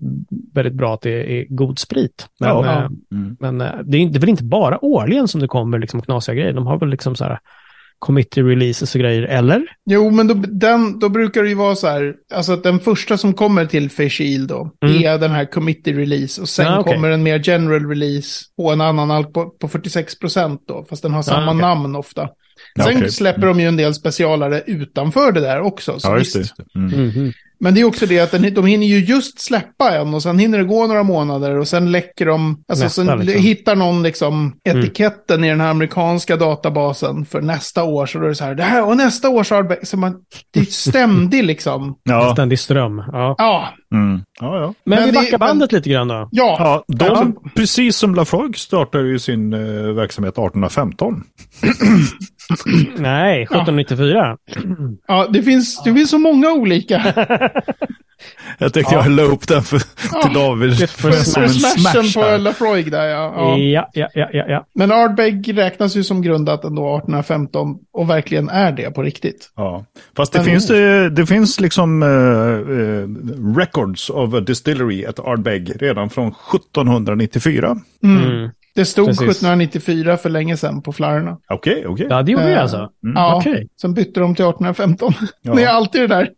[0.53, 2.27] väldigt bra att det är god sprit.
[2.39, 2.65] Men, Ja.
[2.65, 2.77] eh,
[3.11, 3.37] Mm.
[3.39, 6.01] men eh, det är inte- det är väl inte bara årligen som det kommer liksom
[6.01, 6.53] knasiga grejer.
[6.53, 7.39] De har väl liksom så här
[7.99, 9.61] committee releases och grejer, eller?
[9.89, 13.17] Jo, men då, den, då brukar det ju vara så här, alltså att den första
[13.17, 15.03] som kommer till Face Shield då, Mm.
[15.03, 16.93] är den här committee release och sen Ja, okej.
[16.93, 21.03] kommer en mer general release på en annan alk på, på 46 procent då, fast
[21.03, 21.61] den har samma okej.
[21.61, 22.29] namn ofta.
[22.75, 23.11] Ja, Sen okej.
[23.11, 25.99] släpper de ju en del specialare utanför det där också.
[25.99, 26.39] Så Ja, just det.
[26.39, 26.53] visst.
[26.59, 26.79] Just det.
[26.79, 27.07] Mm.
[27.07, 27.33] Mhm.
[27.61, 30.39] Men det är också det att den, de hinner ju just släppa en och sen
[30.39, 33.43] hinner det gå några månader och sen läcker de, alltså Nästa, sen liksom.
[33.43, 38.05] hittar någon liksom etiketten i den här amerikanska databasen för nästa år.
[38.05, 40.15] Så då är det så här, det här och nästa års arbete, så man,
[40.53, 41.95] det är ständig liksom.
[42.03, 42.33] Ja.
[42.33, 43.03] Ständig ström.
[43.11, 43.35] Ja.
[43.37, 44.21] Ja, Mm.
[44.41, 44.73] ja, ja.
[44.83, 46.29] Men, Men vi det- backar bandet lite grann då.
[46.31, 46.55] ja.
[46.59, 49.59] Ja, de, Alltså- precis som Lafargue startade ju sin eh,
[49.93, 51.23] verksamhet 1815.
[52.97, 54.37] Nej, 1794.
[55.07, 57.13] ja det, finns, det finns så många olika.
[58.57, 59.79] Jag tänkte jag la upp den för,
[60.23, 62.31] till David det är för som en Smashen smash.
[62.31, 62.37] på.
[62.37, 63.33] Lafroig där ja.
[63.35, 63.57] ja.
[63.57, 64.45] Ja, ja, ja, ja.
[64.47, 64.65] ja.
[64.75, 69.51] Men Ardbeg räknas ju som grundat ändå 1815 och verkligen är det på riktigt.
[69.55, 69.85] Ja.
[70.17, 75.19] Fast det Men- finns, eh, det finns liksom eh, eh, records of a distillery at
[75.19, 77.77] Ardbeg redan från 1794.
[78.03, 78.49] Mm.
[78.75, 79.21] Det stod Precis.
[79.21, 81.37] 1794 för länge sedan på flarrorna.
[81.49, 82.07] Okej, okej.
[82.09, 82.89] Ja, det gjorde det Eh, alltså.
[83.15, 83.67] Ja, Okej.
[83.81, 85.13] sen bytte de till 1815.
[85.41, 85.53] Ja.
[85.55, 86.29] Det är alltid det där.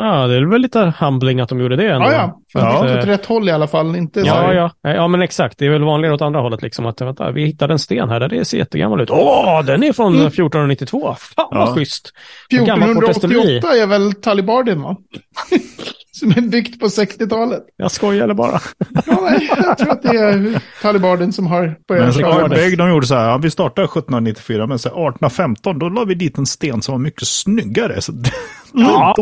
[0.00, 2.06] Ja, det är väl lite humbling att de gjorde det ändå.
[2.06, 2.40] Ja, ja.
[2.52, 2.76] För Ja.
[2.80, 3.96] att det Eh, åt rätt håll i alla fall.
[3.96, 4.70] Inte Ja, ja.
[4.82, 5.58] ja, men exakt.
[5.58, 6.62] Det är väl vanligare åt andra hållet.
[6.62, 9.10] Liksom, att vänta, vi hittade en sten här där det ser jättegammal ut.
[9.10, 10.26] Åh, den är från Mm.
[10.26, 11.14] 1492.
[11.18, 11.74] Fan vad Ja.
[11.74, 12.12] schysst.
[12.58, 12.66] Port
[13.06, 13.58] Destilleri.
[13.58, 14.96] 1488 är väl Talibardin va?
[16.20, 17.62] Som är byggt på 60-talet.
[17.76, 18.60] Jag skojar bara.
[19.06, 22.16] Ja, nej, jag tror att det är Talibardin som har Men börjat.
[22.22, 26.14] Ardbeg de gjorde så här, ja, vi startade 1794 men så 1815 då la vi
[26.14, 28.00] dit en sten som var mycket snyggare.
[28.00, 28.30] Så det,
[28.72, 29.14] Ja,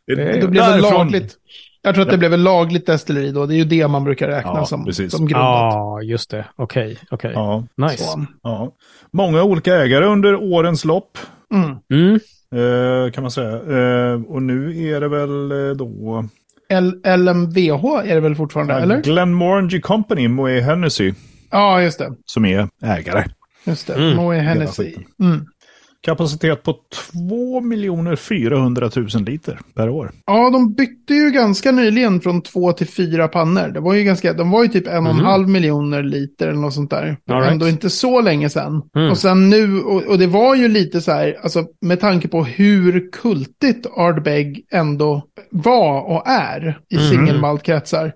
[0.06, 1.34] det, det- Det blev väl lagligt.
[1.82, 3.46] Jag tror att det blev ett lagligt destilleri då.
[3.46, 5.12] Det är ju det man brukar räkna Ja, som, precis.
[5.12, 5.72] som grundat.
[5.74, 6.44] ja, just det.
[6.56, 7.32] Okej, okej.
[7.34, 8.04] Ja, Nice.
[8.42, 8.72] Ja.
[9.12, 11.18] Många olika ägare under årens lopp.
[11.54, 11.76] Mm.
[11.92, 12.20] Mm.
[12.54, 13.50] Eh, kan man säga.
[13.52, 16.24] Eh, och nu är det väl eh, då
[16.68, 19.02] L- LMVH är det väl fortfarande, eller?
[19.02, 21.12] Glenmorangie Company, Moët Hennessy,
[21.50, 22.12] Ja, just det.
[22.24, 23.24] som är ägare.
[23.64, 23.94] Just det.
[23.94, 24.18] Mm.
[24.18, 24.94] Moët Hennessy.
[25.20, 25.46] Mm.
[26.06, 26.76] Kapacitet på
[27.12, 30.10] 2 400 000 liter per år.
[30.26, 33.68] Ja, de bytte ju ganska nyligen från två till fyra pannor.
[33.68, 35.24] Det var ju ganska, de var ju typ en och en Mhm.
[35.24, 37.16] halv miljoner liter eller något sånt där.
[37.30, 37.52] Right.
[37.52, 38.82] Ändå inte så länge sedan.
[38.96, 39.10] Mm.
[39.10, 42.44] Och sen nu, och, och det var ju lite så här, alltså med tanke på
[42.44, 47.08] hur kultigt Ardbeg ändå var och är i Mhm.
[47.10, 48.12] singelmaltkretsar.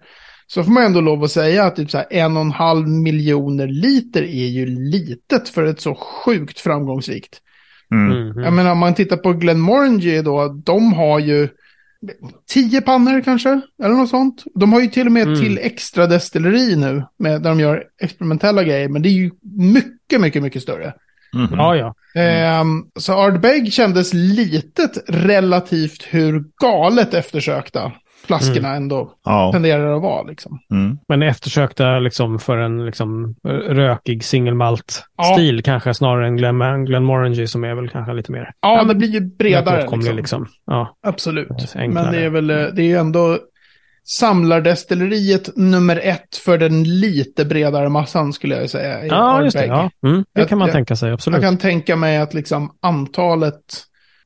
[0.46, 2.88] Så får man ändå lov att säga att typ så här en och en halv
[2.88, 7.40] miljoner liter är ju litet för ett så sjukt framgångsrikt.
[7.90, 8.28] Mm.
[8.28, 8.44] Mhm.
[8.44, 11.48] Jag menar om man tittar på Glenmorangie då, de har ju
[12.48, 14.44] tio pannor kanske, eller något sånt.
[14.54, 15.40] De har ju till och med Mm.
[15.40, 20.20] till extra destilleri nu, med, där de gör experimentella grejer, men det är ju mycket,
[20.20, 20.94] mycket, mycket större.
[21.34, 21.48] Mhm.
[21.52, 21.94] Ja, ja.
[22.20, 27.92] Ehm, så Ardbeg kändes litet relativt hur galet eftersökta
[28.38, 29.50] flaskorna ändå Ja.
[29.52, 30.22] tenderar att vara.
[30.22, 30.58] Liksom.
[30.72, 30.98] Mm.
[31.08, 33.34] Men eftersökta liksom för en liksom
[33.68, 38.94] rökig singelmalt-stil kanske snarare än Glen, Glenmorangie som är väl kanske lite mer Ja, det
[38.94, 39.80] blir ju bredare.
[39.96, 40.16] Liksom.
[40.16, 40.46] liksom.
[40.66, 41.48] Ja, Absolut.
[41.74, 43.38] Men det är väl, eh, det är ju ändå
[44.04, 49.04] samlardestilleriet nummer ett för den lite bredare massan skulle jag säga.
[49.04, 49.62] i ja just det.
[49.72, 49.90] Ardbeg.
[50.02, 50.08] Ja.
[50.08, 51.34] Mm, det kan man jag- tänka sig, absolut.
[51.34, 53.56] Jag kan tänka mig att liksom antalet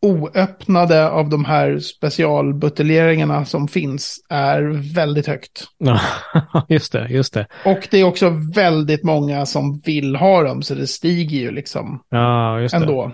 [0.04, 4.62] oöppnade av de här specialbuteljeringarna som finns är
[4.94, 5.64] väldigt högt.
[5.78, 6.00] Ja,
[6.68, 7.46] just det, just det.
[7.64, 12.02] Och det är också väldigt många som vill ha dem, så det stiger ju liksom
[12.08, 12.80] Ja, just det.
[12.80, 13.12] ändå.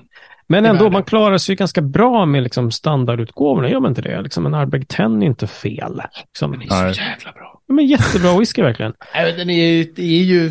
[0.48, 0.92] Men i ändå, världen.
[0.92, 4.22] man klarar sig ju ganska bra med liksom standardutgåvorna, gör man inte det?
[4.22, 6.02] Liksom en Ardbeg 10 är inte fel.
[6.20, 6.52] Liksom.
[6.52, 7.59] Den är så jävla bra.
[7.70, 8.92] Men jättebra whisky verkligen.
[9.14, 10.50] Nej, Den är ju, det är ju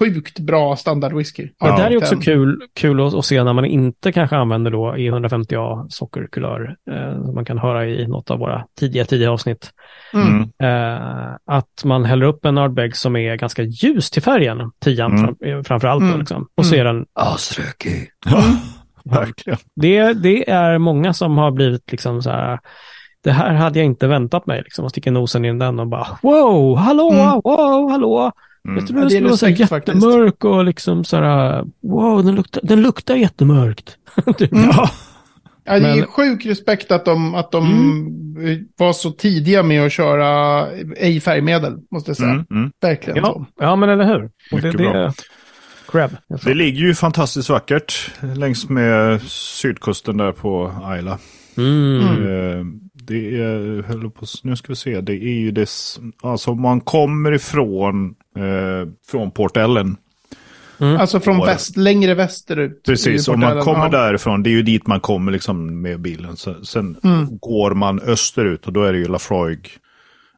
[0.00, 1.42] sjukt bra standardwhisky.
[1.42, 4.70] Det Ja, där är också kul, kul att, att se när man inte kanske använder
[4.70, 9.70] då E150A sockerkulör, eh, som man kan höra i något av våra tidiga, tidiga avsnitt.
[10.14, 10.28] Mm.
[10.28, 10.92] Mm.
[10.92, 15.24] Eh, att man häller upp en Ardbeg som är ganska ljus till färgen, tian Mm.
[15.24, 16.02] fram, eh, framför allt.
[16.02, 16.18] Mm.
[16.18, 16.48] liksom.
[16.54, 18.08] Och så är den asrökig.
[18.30, 18.44] Ja,
[19.04, 19.58] verkligen.
[19.76, 22.58] Det, det är många som har blivit liksom så här,
[23.24, 25.86] det här hade jag inte väntat mig, liksom, att sticka nosen in i den och
[25.86, 27.40] bara wow, hallå, Mm.
[27.44, 28.32] wow, hallå.
[28.62, 29.94] Jag trodde Ja, den skulle vara så här faktiskt.
[29.96, 33.96] jättemörk och liksom så här, wow, den luktar, den luktar jättemörkt.
[34.38, 34.50] Typ.
[34.52, 34.90] Ja.
[35.64, 38.64] Ja, det är Men- sjuk respekt att de, att de Mm.
[38.76, 42.30] var så tidiga med att köra ej färgmedel, måste jag säga.
[42.30, 42.70] Mm, mm.
[42.80, 43.46] Verkligen Ja, så.
[43.60, 44.24] ja, men eller hur?
[44.24, 44.96] Och det, Mycket det bra.
[44.96, 45.12] är
[45.88, 46.10] crab.
[46.44, 51.18] Det ligger ju fantastiskt vackert längs med sydkusten där på Ayla.
[51.56, 52.80] Mm.
[53.08, 55.70] Det är, höll på, nu ska vi se, det är ju det,
[56.22, 59.96] alltså om man kommer ifrån eh, från Port Ellen.
[60.80, 62.82] Alltså från väst, längre västerut.
[62.82, 66.36] Precis, om man kommer därifrån, det är ju dit man kommer liksom med bilen.
[66.36, 67.38] Sen, sen Mm.
[67.38, 69.70] går man österut och då är det ju Lafroig,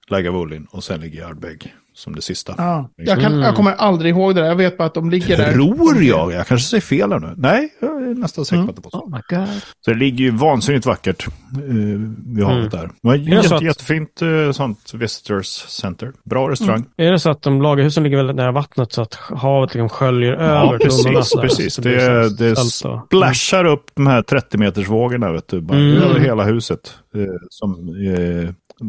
[0.08, 2.54] Lagavulin och sen ligger Ardbeg som det sista.
[2.58, 2.90] Ja.
[2.96, 3.44] Jag, kan, Mm.
[3.44, 4.48] jag kommer aldrig ihåg det där.
[4.48, 5.52] Jag vet bara att de ligger där.
[5.52, 7.34] Tror jag, jag kanske säger fel här nu.
[7.36, 8.98] Nej, jag är nästan säker på att det var så.
[8.98, 9.60] Oh my god.
[9.84, 11.62] Så det ligger ju vansinnigt vackert eh,
[12.36, 12.82] vid havet där.
[12.86, 16.12] Det var det så jätte, att- jättefint eh, sånt visitors center.
[16.24, 16.84] Bra restaurang.
[16.96, 20.32] Är det så att de lagerhusen ligger väldigt nära vattnet så att havet liksom sköljer
[20.32, 21.40] över tunnorna precis.
[21.40, 21.76] precis.
[21.76, 22.58] Det, det och-
[23.06, 26.02] splashar upp de här 30 meters vågorna vet du, bara Mm.
[26.02, 26.94] över hela huset.
[27.14, 27.94] Eh, som,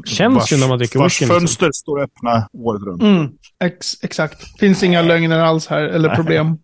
[0.06, 1.40] Känns ju när man dricker vars whisky, liksom.
[1.40, 3.01] fönster står öppna året runt.
[3.02, 3.30] Mm,
[3.64, 4.60] ex, exakt.
[4.60, 6.58] Finns inga lögner alls här, eller problem.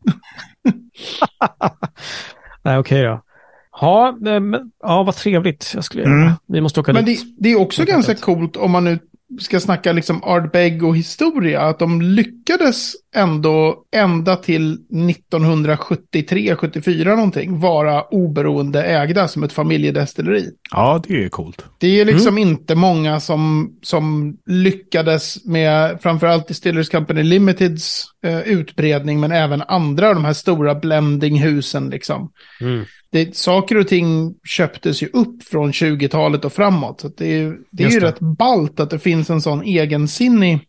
[2.64, 3.22] Nej, okej då.
[3.82, 5.72] Ja, eh, men, ja, vad trevligt.
[5.76, 6.32] Jag skulle, Mm.
[6.48, 7.20] Vi måste åka Men dit.
[7.38, 9.00] det, det är också ganska coolt om man nu
[9.40, 11.62] ska snacka liksom Ardbeg och historia.
[11.62, 20.50] Att de lyckades ändå ända till 1973-74 någonting vara oberoende ägda som ett familjedestilleri.
[20.72, 21.66] Ja, det är coolt.
[21.78, 29.20] Det är liksom inte många som, som lyckades med framförallt Distillers Company Limiteds eh, utbredning,
[29.20, 31.90] men även andra av de här stora blendinghusen.
[31.90, 32.32] Liksom.
[32.62, 32.86] Mm.
[33.10, 37.02] Det, saker och ting köptes ju upp från 20-talet och framåt.
[37.02, 38.06] Så det är, det är ju det.
[38.08, 40.60] rätt balt att det finns en sån egensinnig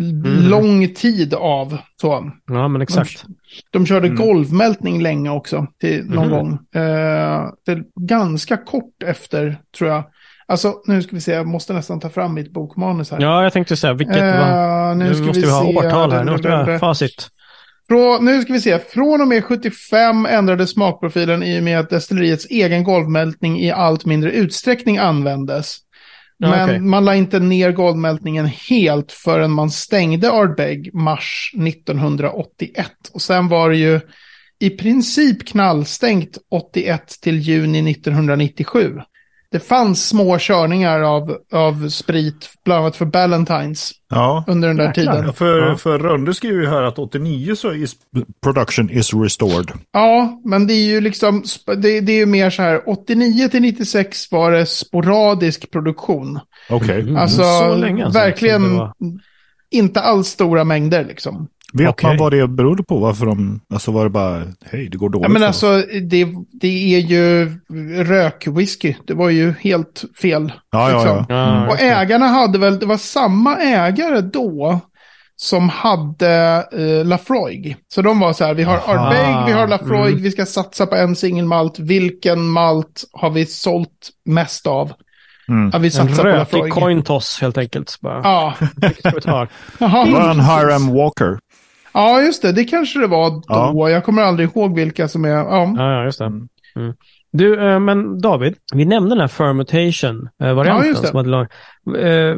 [0.00, 0.48] Mm.
[0.48, 2.30] lång tid av så.
[2.46, 3.24] Ja, men exakt.
[3.70, 4.18] De körde Mm.
[4.26, 6.30] golvmältning länge också, till någon Mhm.
[6.36, 6.52] gång.
[6.82, 10.04] Eh, det, ganska kort efter, tror jag.
[10.46, 13.20] Alltså, nu ska vi se, jag måste nästan ta fram mitt bokmanus här.
[13.20, 14.90] Ja, jag tänkte säga, vilket var...
[14.90, 16.24] Eh, Nu, nu ska måste vi, vi ha årtal här.
[16.24, 17.28] Nu måste vi ha facit.
[17.88, 21.90] Från, nu ska vi se, från och med 75 ändrades smakprofilen i och med att
[21.90, 25.76] destilleriets egen golvmältning i allt mindre utsträckning användes.
[26.38, 26.80] Ja, Men okej.
[26.80, 32.90] man la inte ner golvmältningen helt förrän man stängde Ardbeg mars 1981.
[33.12, 34.00] Och sen var det ju
[34.58, 39.00] i princip knallstängt 81 till juni 1997.
[39.56, 44.44] Det fanns små körningar av, av sprit, bland annat för Ballantines, Ja.
[44.46, 45.14] under den där Jäklar.
[45.16, 45.32] tiden.
[45.32, 45.76] För, Ja.
[45.76, 47.94] för Rönde skriver ju här att 89 så is
[48.42, 49.70] production is restored.
[49.92, 53.62] Ja, men det är ju liksom, det, det är ju mer så här, 89 till
[53.62, 56.38] 96 var det sporadisk produktion.
[56.70, 57.00] Okej.
[57.00, 57.16] Mm.
[57.16, 58.80] Alltså, så länge alltså, verkligen
[59.70, 61.48] inte alls stora mängder liksom.
[61.72, 62.08] Vet Okej.
[62.10, 62.98] man vad det berodde på?
[62.98, 66.28] Varför de, alltså var det bara, hej det går dåligt Ja, men alltså, det,
[66.60, 67.52] det är ju
[68.04, 68.94] rökwhisky.
[69.06, 70.52] Det var ju helt fel.
[70.70, 71.24] Ja, ja, liksom.
[71.28, 71.36] ja.
[71.36, 71.88] Ja, Och just det.
[71.88, 74.80] ägarna hade väl, det var samma ägare då
[75.36, 77.76] som hade eh, Lafroig.
[77.88, 78.74] Så de var så här, vi har.
[78.86, 80.22] Ardbeg, vi har Lafroig, Mm.
[80.22, 81.78] vi ska satsa på en singelmalt.
[81.78, 84.92] Vilken malt har vi sålt mest av?
[85.48, 85.70] Mm.
[85.72, 87.96] Ja, vi En satsar på rökig coin toss helt enkelt.
[88.00, 88.54] Bara, Ja,
[89.80, 91.38] var en Hiram Walker.
[91.96, 92.52] Ja, just det.
[92.52, 93.42] Det kanske det var då.
[93.48, 93.90] Ja.
[93.90, 95.28] Jag kommer aldrig ihåg vilka som är...
[95.28, 95.74] Ja.
[95.76, 96.24] Ja, ja, just det.
[96.24, 96.94] Mm.
[97.32, 100.88] Du, eh, men David, vi nämnde den här Ja, fermentation-varianten.
[100.88, 101.08] just det.
[101.08, 101.46] som hade lag...
[101.98, 102.36] eh,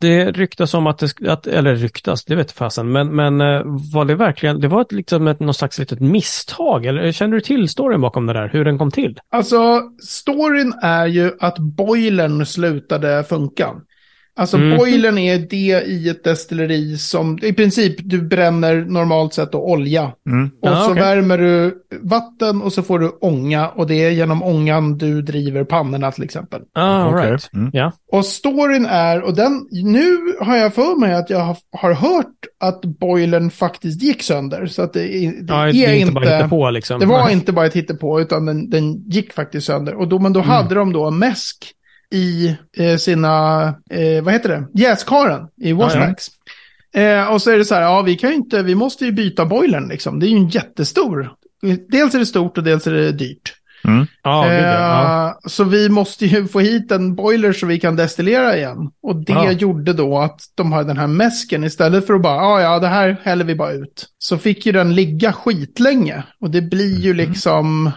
[0.00, 3.62] det ryktas om att det, att, eller ryktas, det vet fasen, men, men eh,
[3.94, 7.40] var det verkligen, det var ett, liksom ett, någon slags litet misstag, eller känner du
[7.40, 9.18] till storyn bakom det där, hur den kom till?
[9.30, 13.74] Alltså, storyn är ju att boilern slutade funka.
[14.38, 14.76] Alltså Mhm.
[14.78, 20.12] boilern är det i ett destilleri som i princip du bränner normalt sett då olja.
[20.30, 20.50] Mm.
[20.62, 21.02] Och Ja, så okej.
[21.02, 25.64] värmer du vatten och så får du ånga och det är genom ångan du driver
[25.64, 26.60] pannorna till exempel.
[26.74, 27.30] Ah, all Okej.
[27.30, 27.50] right.
[27.54, 27.70] Mm.
[27.72, 27.92] Ja.
[28.12, 32.34] Och storyn är, och den, nu har jag för mig att jag har, har hört
[32.60, 34.66] att boilern faktiskt gick sönder.
[34.66, 36.46] Så att det, det ja, är det är inte inte...
[36.50, 37.00] på liksom.
[37.00, 39.94] Det var inte bara ett hittepå, utan den, den gick faktiskt sönder.
[39.94, 40.32] Och då, men Mm.
[40.32, 41.72] då hade de då en mäsk
[42.14, 46.26] i eh, sina, eh, vad heter det, jäskaren i washbacks.
[46.94, 49.12] Eh, och så är det så här, ja vi kan ju inte, vi måste ju
[49.12, 50.18] byta boilern liksom.
[50.20, 51.32] Det är ju en jättestor.
[51.88, 53.54] Dels är det stort och dels är det dyrt.
[54.22, 54.58] Ja, gud, ja.
[54.62, 55.28] ja.
[55.28, 58.90] Eh, Så vi måste ju få hit en boiler så vi kan destillera igen.
[59.02, 59.52] Och det Ja.
[59.52, 62.88] gjorde då att de har den här mäsken istället för att bara, ja ja, det
[62.88, 64.06] här häller vi bara ut.
[64.18, 66.22] Så fick ju den ligga skitlänge.
[66.40, 67.90] Och det blir ju liksom,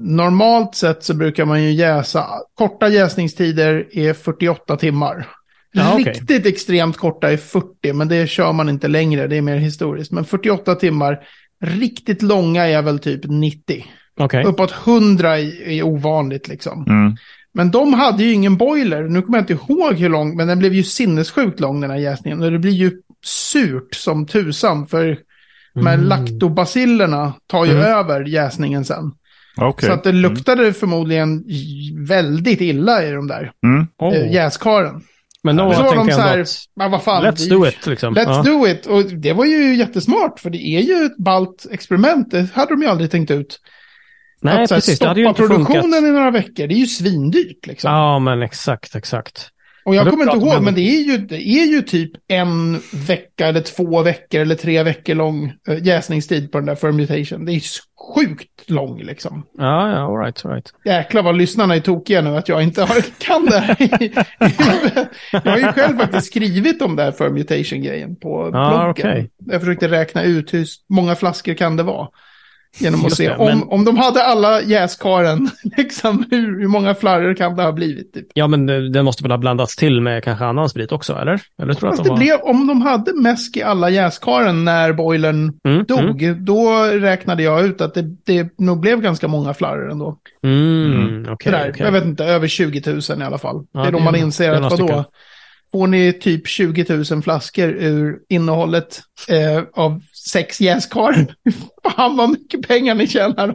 [0.00, 5.26] normalt sett så brukar man ju jäsa, korta jäsningstider är 48 timmar.
[5.72, 6.12] Ja, okej.
[6.12, 10.12] Riktigt extremt korta är 40, men det kör man inte längre, det är mer historiskt.
[10.12, 11.20] Men 48 timmar,
[11.64, 13.84] riktigt långa är väl typ 90.
[14.20, 14.44] Okej.
[14.44, 16.84] Uppåt 100 är, ovanligt liksom.
[16.88, 17.16] Mm.
[17.52, 19.02] Men de hade ju ingen boiler.
[19.02, 21.98] Nu kommer jag inte ihåg hur lång, men den blev ju sinnessjukt lång den här
[21.98, 22.42] jäsningen.
[22.42, 22.92] Och det blir ju
[23.24, 25.18] surt som tusan, för
[25.74, 26.06] de här Mm.
[26.06, 27.84] laktobacillerna tar ju Mm.
[27.84, 29.12] över jäsningen sen.
[29.56, 29.88] Okej.
[29.88, 31.44] Så att det luktade förmodligen
[32.08, 33.86] väldigt illa i de där Mm.
[33.98, 34.14] Oh.
[34.14, 35.02] eh, jäskaren.
[35.42, 37.24] Men då Så var de så här, att men vad fan.
[37.24, 38.14] let's do it liksom.
[38.14, 38.42] Let's ja.
[38.42, 38.86] do it.
[38.86, 42.30] Och det var ju jättesmart, för det är ju ett ballt experiment.
[42.30, 43.60] Det hade de ju aldrig tänkt ut.
[44.42, 44.92] Nej, att så här, precis.
[44.92, 46.02] Det stoppa hade ju inte produktionen funkat.
[46.04, 47.90] i några veckor, det är ju svindyrt liksom.
[47.92, 49.48] Ja, men exakt, exakt.
[49.84, 52.80] Och Ja, jag kommer inte ihåg, men det är, ju, det är ju typ en
[53.06, 57.44] vecka eller två veckor eller tre veckor lång äh, jäsningstid på den där fermentation.
[57.44, 57.60] Det är
[58.14, 59.42] sjukt lång liksom.
[59.58, 60.70] Ja, ja, all right, all right.
[60.84, 63.76] Jäklar vad lyssnarna är tokiga nu att jag inte har, kan det här.
[65.32, 68.90] jag har ju själv faktiskt skrivit om det här fermentation-grejen på Ja, bloggen.
[68.90, 69.30] okej.
[69.46, 72.08] Jag försökte räkna ut hur många flaskor kan det vara.
[72.78, 76.68] Genom att Just se det, om, men- om de hade alla jäskaren, liksom, hur, hur
[76.68, 78.14] många flarror kan det ha blivit?
[78.14, 78.26] Typ.
[78.34, 81.40] Ja, men den måste väl ha blandats till med kanske annan sprit också, eller?
[81.62, 82.16] Eller tror att de det var...
[82.16, 87.64] blev, om de hade mäsk i alla jäskaren när boilern Mm, dog, då räknade jag
[87.64, 90.16] ut att det, det nog blev ganska många flarror ändå.
[90.44, 91.24] Mm, mm, Mm.
[91.44, 91.84] Sådär, okej.
[91.86, 93.64] Jag vet inte, över 20 000 i alla fall.
[93.72, 95.04] Ja, det är då man inser att vadå, stycken.
[95.72, 101.26] får ni typ 20 000 flaskor ur innehållet eh, av sex jäskar,
[101.96, 103.54] fan vad mycket pengar ni tjänar.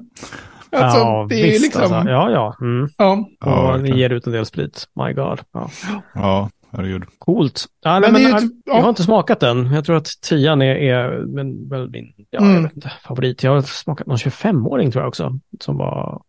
[0.71, 2.10] Alltså, ja, det är visst liksom, alltså.
[2.10, 2.55] Ja, ja.
[2.62, 2.89] Mm.
[2.97, 3.25] ja.
[3.39, 3.97] Ja, och ni verkligen.
[3.97, 4.86] ger ut en del sprit.
[4.95, 5.39] My God.
[5.51, 5.69] Ja.
[6.13, 7.03] Ja, herregud.
[7.17, 7.65] Coolt.
[7.84, 8.89] Ja, Men nej, det är men, ju jag, har ja.
[8.89, 9.73] inte smakat den.
[9.73, 12.55] Jag tror att tian är, är men, väl min ja, Mm.
[12.55, 13.43] jag vet inte, favorit.
[13.43, 15.39] Jag har smakat någon 25-åring tror jag också.
[15.60, 16.21] Som var...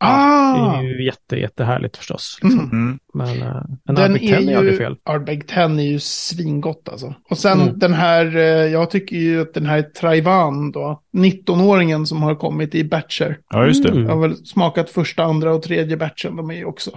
[0.00, 0.72] Ja, Ah!
[0.72, 2.38] Det är ju jätte, jättehärligt förstås.
[2.42, 2.60] Liksom.
[2.60, 2.72] Mm.
[2.72, 2.98] Mm.
[3.14, 4.96] Men uh, en Den är 10 är aldrig ju, fel.
[5.04, 7.14] Ardbeg 10 är ju svingott alltså.
[7.30, 7.78] Och sen Mm.
[7.78, 12.74] den här, eh, jag tycker ju att den här Traivan då, 19-åringen som har kommit
[12.74, 13.38] i batcher.
[13.50, 13.88] Ja, just det.
[13.90, 14.02] Mm.
[14.02, 16.90] Jag har väl smakat första, andra och tredje batchen, de är ju också.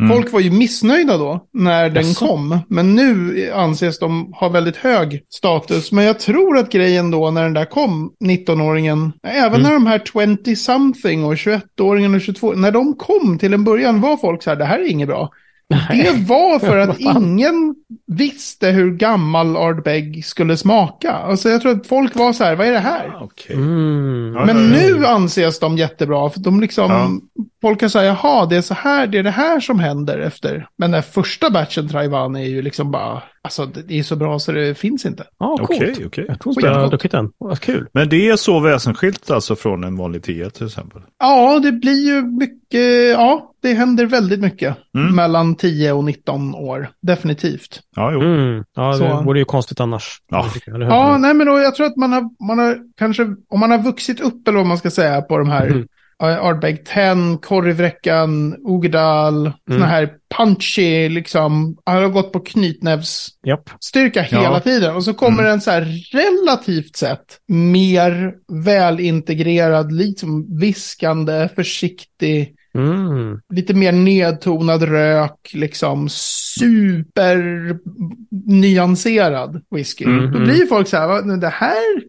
[0.00, 0.12] Mm.
[0.12, 2.26] Folk var ju missnöjda då när den Jaså?
[2.26, 2.58] kom.
[2.68, 5.92] Men nu anses de ha väldigt hög status.
[5.92, 9.62] Men jag tror att grejen då när den där kom, 19-åringen, även Mm.
[9.62, 14.16] när de här 20-something och 21-åringen och 22, när de kom till en början var
[14.16, 15.30] folk så här, det här är inget bra.
[15.90, 17.74] Det var för att ingen
[18.06, 21.12] visste hur gammal Ardbeg skulle smaka.
[21.12, 23.12] Alltså jag tror att folk var så här, vad är det här?
[23.16, 23.56] Ah, Okej.
[23.56, 24.32] Mm.
[24.32, 26.30] Men nu anses de jättebra.
[26.30, 27.10] För de liksom, Ja.
[27.60, 30.68] Folk kan säga, jaha, det är så här, det är det här som händer efter.
[30.78, 34.52] Men den första batchen Taiwan är ju liksom bara, alltså det är så bra så
[34.52, 35.24] det finns inte.
[35.38, 35.70] Ja, coolt.
[35.70, 36.24] Okej, okej.
[36.28, 36.90] Jag tror inte jag har Skitgott.
[36.90, 37.30] druckit den.
[37.38, 37.86] Vad kul.
[37.92, 41.02] Men det är så väsensskilt alltså från en vanlig 10 till exempel?
[41.18, 44.76] Ja, det blir ju mycket, ja, det händer väldigt mycket.
[44.94, 45.14] Mm.
[45.16, 47.80] Mellan 10 och 19 år, definitivt.
[47.96, 48.20] Ja, jo.
[48.20, 48.64] Mm.
[48.76, 49.22] Ja, det Så.
[49.22, 50.18] vore ju konstigt annars.
[50.30, 50.46] Ja.
[50.66, 53.78] Ja, nej men då, jag tror att man har, man har kanske, om man har
[53.78, 55.86] vuxit upp eller vad man ska säga på de här Mm.
[56.20, 59.82] Ardbeg 10, Korvräckan, Ogedal, Mm.
[59.82, 64.32] här punchy, liksom, han har gått på knytnävsstyrka Japp.
[64.32, 64.60] hela Ja.
[64.60, 64.96] tiden.
[64.96, 65.52] Och så kommer Mm.
[65.52, 73.40] en så här relativt sett mer välintegrerad, liksom viskande, försiktig, Mm.
[73.54, 77.76] lite mer nedtonad rök, liksom super
[78.46, 80.06] nyanserad whisky.
[80.06, 80.32] Mhm.
[80.32, 82.02] Då blir folk så här, "Vad- men det här,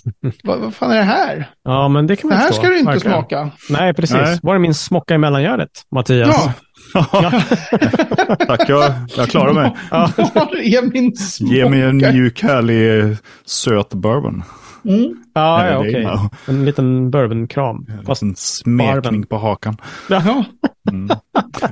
[0.44, 1.50] vad, vad fan är det här?
[1.64, 2.62] Ja, men det kan Det man här förstå.
[2.62, 3.16] ska du inte Verkligen.
[3.18, 3.50] smaka.
[3.70, 4.16] Nej, precis.
[4.16, 4.38] Nej.
[4.42, 6.36] Var är min smocka i mellangärdet, Mattias?
[6.38, 6.52] Ja,
[8.46, 9.70] Tack, jag, jag klarar mig.
[10.34, 11.54] var är min smaka?
[11.54, 14.42] Ge mig en mjuk, härlig, söt bourbon.
[14.84, 15.14] Mm.
[15.34, 16.04] Ja, Eller ja okej.
[16.04, 16.18] nog.
[16.46, 17.86] En liten bourbon-kram.
[17.98, 19.22] En Fast, liten smekning barben.
[19.26, 19.76] på hakan.
[20.08, 20.44] Ja.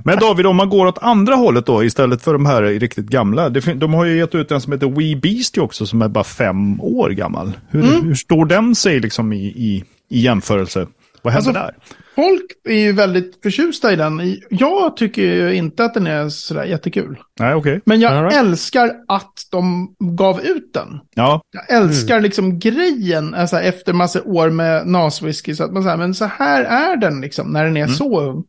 [0.04, 3.48] Men David, om man går åt andra hållet då, istället för de här riktigt gamla.
[3.48, 6.80] De har ju gett ut en som heter Wee Beastie också, som är bara fem
[6.80, 7.52] år gammal.
[7.68, 8.04] Hur, Mm.
[8.04, 10.86] hur står den sig liksom i, i, i jämförelse?
[11.22, 11.74] Vad händer Alltså, där?
[12.14, 14.36] Folk är ju väldigt förtjusta i den.
[14.50, 17.18] Jag tycker ju inte att den är sådär jättekul.
[17.40, 17.80] Nej, okej.
[17.84, 18.34] Men jag right.
[18.38, 21.00] älskar att de gav ut den.
[21.14, 25.54] Ja, Jag älskar liksom grejen, alltså efter massa år med naswhisky.
[25.54, 28.44] Så att man säger, men så här är den liksom, när den är så ung.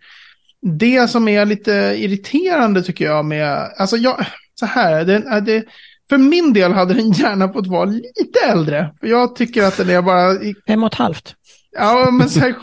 [0.62, 4.26] Det som är lite irriterande tycker jag med, alltså jag,
[4.60, 5.64] så här, det, är det,
[6.10, 8.94] för min del hade den gärna fått vara lite äldre.
[9.00, 11.36] För jag tycker att den är bara, fem och ett halvt.
[11.78, 12.54] Ja men så här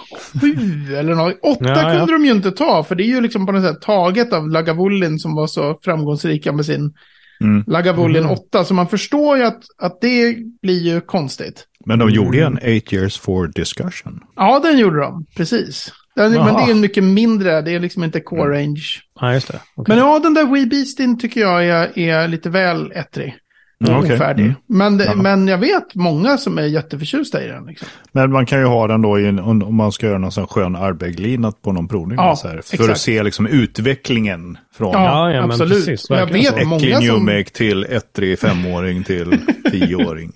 [0.41, 1.35] sju eller något.
[1.43, 1.99] Åtta Ja, ja.
[1.99, 4.49] kunde de ju inte ta, för det är ju liksom på något sätt taget av
[4.49, 6.93] Lagavulin som var så framgångsrika med sin
[7.41, 7.65] Mm.
[7.67, 8.31] Lagavulin Mm.
[8.33, 8.65] 8.
[8.65, 11.65] Så man förstår ju att, att det blir ju konstigt.
[11.87, 12.59] men de gjorde ju Mm.
[12.63, 14.21] en Eight years for discussion.
[14.37, 15.25] Ja, den gjorde de.
[15.37, 15.93] Precis.
[16.17, 18.83] Den, men det är en mycket mindre, det är liksom inte core range.
[19.21, 19.61] Ja, just det.
[19.77, 19.97] Okej.
[19.97, 23.35] Men ja, den där Wee Beastin tycker jag är, är lite väl ettrig.
[23.87, 24.15] Mm, okej.
[24.15, 24.45] Ofärdig.
[24.45, 24.57] Mm.
[24.67, 25.15] Men, Ja.
[25.15, 27.67] men jag vet många som är jätteförtjusta i den.
[27.67, 27.89] Liksom.
[28.13, 30.77] Men man kan ju ha den då i om man ska göra någon sån skön
[30.77, 32.17] arbegglina på någon provning.
[32.17, 32.91] Ja, så här, för exakt.
[32.91, 35.87] att se liksom utvecklingen från Ja, Ja, ja, men absolut.
[35.87, 36.65] precis, jag vet så.
[36.65, 37.05] många äcklig som...
[37.05, 39.39] Newmake till ettrig femåring till
[39.71, 40.33] tioåring.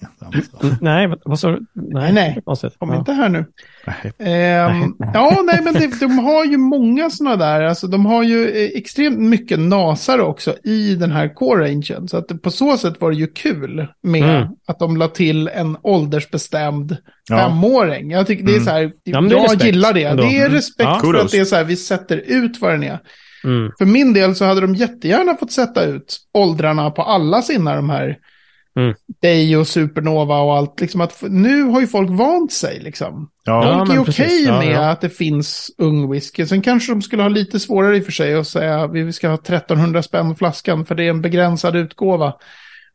[0.63, 1.61] Mm, Nej, vad- sa du?
[1.75, 2.39] Nej, nej.
[2.79, 2.99] Kom Ja.
[2.99, 3.45] inte här nu.
[3.87, 4.13] Nej.
[4.31, 7.63] Ehm, ja, nej, men det, de har ju många sådana där.
[7.63, 12.09] Alltså, de har ju eh, extremt mycket nasare också i den här core-rangen.
[12.09, 14.49] Så att på så sätt var det ju kul med Mm.
[14.67, 16.97] att de la till en åldersbestämd
[17.31, 17.37] Ja.
[17.39, 18.11] femåring.
[18.11, 18.65] Jag tycker det är Mm.
[18.65, 20.05] så här, Ja, men det är jag gillar det.
[20.05, 20.23] ändå.
[20.23, 20.53] Det är Mm.
[20.53, 21.01] respekt Ja.
[21.05, 22.99] för att det är så här, vi sätter ut vad den är.
[23.45, 23.73] Mm.
[23.79, 27.91] För min del så hade de jättegärna fått sätta ut åldrarna på alla sina de
[27.91, 28.19] här
[28.77, 28.95] Mm.
[29.23, 30.81] Day och Supernova och allt.
[30.81, 33.31] Liksom att, nu har ju folk vant sig liksom.
[33.45, 34.47] Ja, Ja, Folk är men okej precis.
[34.47, 34.91] Ja, med ja.
[34.91, 36.47] att det finns ung whisky.
[36.47, 39.13] Sen kanske de skulle ha lite svårare i och för sig att säga att vi
[39.13, 42.35] ska ha 1300 spänn flaskan för det är en begränsad utgåva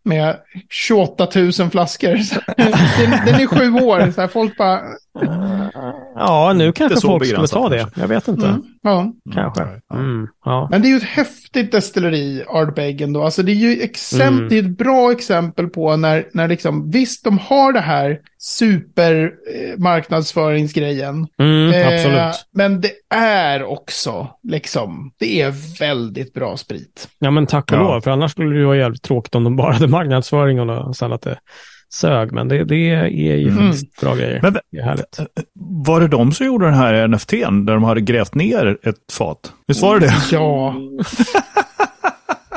[0.07, 0.35] med
[0.69, 2.17] 28 000 flaskor.
[2.57, 4.79] Den, den är sju år, så här, folk bara...
[6.15, 7.77] Ja, nu kanske så folk skulle ta det.
[7.79, 8.01] kanske.
[8.01, 8.47] Jag vet inte.
[8.47, 9.13] Mm, ja.
[9.33, 9.63] Kanske.
[9.89, 9.95] Ja.
[9.95, 10.27] Mm.
[10.45, 10.67] Ja.
[10.71, 13.23] Men det är ju ett häftigt destilleri, Ardbeg ändå.
[13.23, 14.49] Alltså det är ju exempel, Mm.
[14.49, 19.23] det är ett bra exempel på när, när liksom, visst de har det här super
[19.23, 21.27] eh, marknadsföringsgrejen.
[21.39, 22.45] Mm, Eh, absolut.
[22.53, 27.07] Men det är också, liksom, det är väldigt bra sprit.
[27.19, 27.81] Ja, men tack och Ja.
[27.81, 28.01] lov.
[28.01, 31.13] För annars skulle det ju vara jävligt tråkigt om de bara hade marknadsföring och sen
[31.13, 31.37] att det
[31.93, 32.31] sög.
[32.31, 33.05] Men det, det är
[33.37, 33.71] ju Mm.
[34.01, 34.39] bra grejer.
[34.41, 35.19] Men- det är härligt.
[35.85, 39.51] Var det de som gjorde den här NFTn där de hade grävt ner ett fat?
[39.67, 40.13] Visst var det det?
[40.31, 40.75] Ja.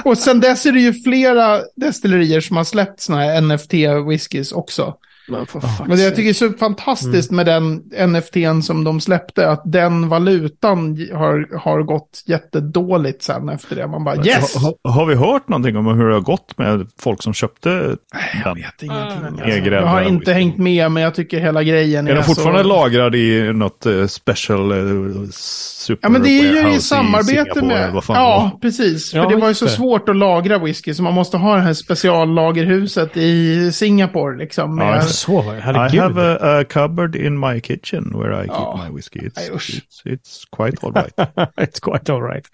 [0.05, 4.95] Och sen dess är det ju flera destillerier som har släppt sådana här NFT-whiskys också.
[5.28, 9.48] Men för Men det jag tycker är så fantastiskt med den NFTn som de släppte,
[9.50, 13.87] att den valutan har, har gått jättedåligt sen efter det.
[13.87, 14.54] Man bara yes!
[14.56, 17.68] Ha, ha, har vi hört någonting om hur det har gått med folk som köpte
[17.68, 17.96] Jag
[18.44, 18.54] den?
[18.54, 19.24] vet ingenting.
[19.26, 19.44] Alltså.
[19.46, 22.62] Nedgrävda Jag har inte hängt med, men jag tycker hela grejen är, Är den fortfarande
[22.62, 22.68] så...
[22.68, 27.66] lagrad i något eh, special eh, super Ja, men det är ju i samarbete Singapore,
[27.66, 27.83] med...
[27.83, 28.61] eller vad fan det Ja, var?
[28.61, 29.11] precis.
[29.11, 29.70] För Ja, det var ju så det.
[29.70, 34.37] svårt att lagra whisky, så man måste ha det här speciallagerhuset i Singapore.
[34.38, 34.94] Liksom, Ja, med...
[35.02, 35.14] just det.
[35.14, 35.94] Så var det.
[35.94, 38.85] I have a, a cupboard in my kitchen where I keep Ja.
[38.88, 39.18] my whiskey.
[39.20, 41.14] It's, Nej, it's, it's quite all right.
[41.57, 42.44] It's quite all right.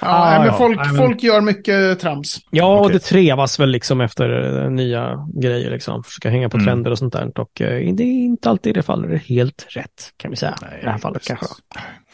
[0.00, 0.52] ja, Ah, nej, men ja.
[0.58, 2.38] folk, Nej, men- folk gör mycket trams.
[2.50, 6.04] Ja, och det trevas väl liksom efter eh, nya grejer liksom.
[6.04, 6.66] Försöka hänga på Mm.
[6.66, 7.38] trender och sånt där.
[7.40, 10.58] Och eh, det är inte alltid det faller helt rätt, kan vi säga.
[10.80, 11.38] I det här fallet precis.
[11.38, 11.54] kanske.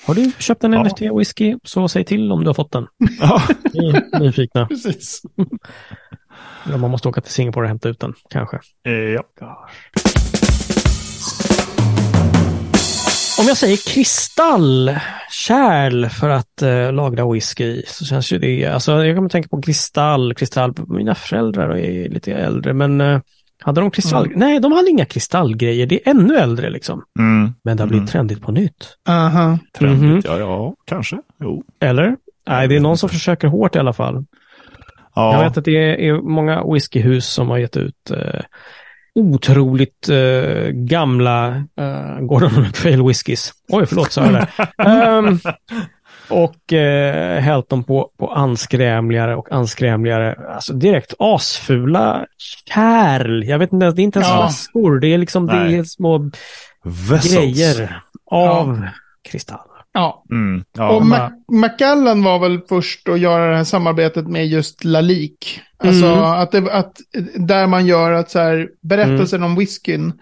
[0.06, 0.84] Har du köpt en Ja.
[0.84, 2.87] NFT-whisky så säg till om du har fått den.
[3.20, 3.42] Ja.
[4.20, 4.66] Nyfikna.
[4.66, 5.22] Precis.
[6.74, 8.58] Om man måste åka till Singapore och hämta ut den, kanske.
[8.86, 9.68] Eh, ja.
[13.40, 14.94] Om jag säger kristall,
[15.30, 19.48] kärl för att eh, lagra whisky i, så känns ju det, alltså jag kommer tänka
[19.48, 23.20] på kristall, kristall, mina föräldrar är lite äldre, men eh,
[23.62, 27.02] hade de kristall, nej de hade inga kristallgrejer, det är ännu äldre liksom.
[27.18, 27.52] Mm.
[27.64, 28.12] Men det har blivit Mm.
[28.12, 28.96] trendigt på nytt.
[29.08, 29.58] Aha.
[29.78, 30.20] Trendigt, Mhm.
[30.24, 31.18] ja, ja, kanske.
[31.40, 31.64] Jo.
[31.80, 32.16] Eller?
[32.48, 34.24] Nej, det är någon som försöker hårt i alla fall.
[35.14, 38.40] Ja, Jag vet att det är, många whiskyhus som har gett ut eh,
[39.14, 41.48] otroligt eh, gamla
[41.79, 43.53] eh, Gordon MacPhail whiskys.
[43.68, 44.48] Oj, förlåt, sa jag det.
[44.85, 45.38] Ehm,
[46.29, 52.27] och eh, hällt dem på, på anskrämligare och anskrämligare, alltså direkt asfula
[52.68, 53.44] kärl.
[53.44, 54.37] Jag vet inte, det är inte ens Ja.
[54.37, 56.31] flaskor, det är liksom det är små
[56.85, 57.35] Vessels.
[57.35, 58.00] grejer
[58.31, 58.87] av
[59.31, 59.59] kristall.
[59.94, 60.24] Ja.
[60.30, 60.64] Mm.
[60.76, 65.61] Ja, och Mac- Macallan var väl först att göra det här samarbetet med just Lalik.
[65.76, 66.18] Alltså Mm.
[66.24, 66.96] att, det, att
[67.37, 70.12] där man gör att så här, berättelsen om whiskyn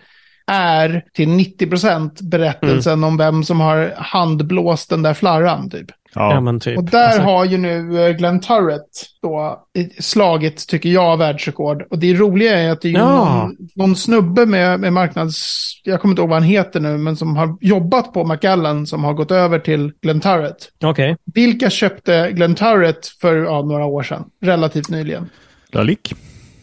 [0.46, 3.04] är till 90% berättelsen Mm.
[3.04, 5.86] om vem som har handblåst den där flarran typ.
[6.14, 6.40] Ja, ja.
[6.40, 6.78] men typ.
[6.78, 8.88] Och där Alltså, har ju nu eh, Glenn Turret
[9.22, 9.64] då
[10.00, 11.82] slagit, tycker jag, världsrekord.
[11.90, 13.34] Och det roliga är att det är ju Ja.
[13.42, 15.58] någon, någon snubbe med, med marknads...
[15.84, 19.04] Jag kommer inte ihåg vad han heter nu, men som har jobbat på Macallan som
[19.04, 20.56] har gått över till Glenn Turret.
[20.84, 21.16] Okej.
[21.34, 24.24] Vilka köpte Glenn Turret för ja, några år sedan?
[24.42, 25.30] Relativt nyligen.
[25.72, 26.14] Lalik.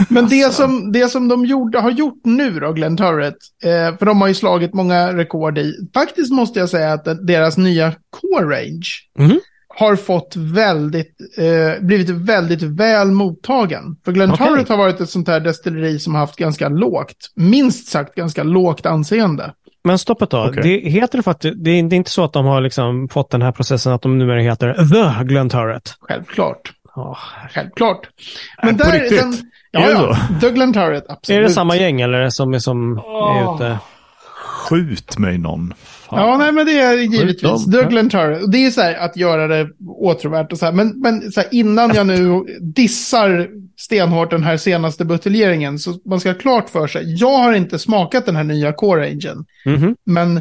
[0.08, 4.06] Men det som, det som de gjorde, har gjort nu då, Glenn Turret, eh, för
[4.06, 8.56] de har ju slagit många rekord i, faktiskt måste jag säga att deras nya Core
[8.56, 8.86] Range
[9.18, 9.40] Mhm.
[9.76, 13.96] Har fått väldigt, eh, blivit väldigt väl mottagen.
[14.04, 14.36] För Glenn.
[14.36, 18.42] Turret har varit ett sånt här destilleri som har haft ganska lågt, minst sagt ganska
[18.42, 19.52] lågt anseende.
[19.84, 20.46] Men stoppet då.
[20.48, 20.62] Okej.
[20.62, 23.30] Det heter det faktiskt, det är, det är inte så att de har liksom fått
[23.30, 25.94] den här processen att de numera heter The Glenn Turret.
[26.00, 26.72] Självklart.
[26.96, 27.18] Ja,
[27.50, 28.08] Självklart.
[28.62, 29.20] Nej, på riktigt?
[29.20, 29.34] Den,
[29.70, 30.16] ja, Är det ja.
[30.40, 31.38] The Glenn Turret, absolut.
[31.38, 33.54] är det samma gäng eller som är, som är Åh.
[33.56, 33.78] ute?
[34.68, 35.74] Skjut mig någon.
[35.78, 36.20] Fan.
[36.20, 37.42] Ja, nej, men det är givetvis.
[37.42, 37.70] dem.
[37.70, 38.40] Doug Lentare.
[38.40, 40.72] Och Det är så här att göra det åtråvärt och så här.
[40.72, 46.20] Men, men så här, innan jag nu dissar stenhårt den här senaste buteljeringen så man
[46.20, 47.14] ska ha klart för sig.
[47.14, 49.44] Jag har inte smakat den här nya Core Rangen.
[49.64, 49.96] Mhm.
[50.04, 50.40] Men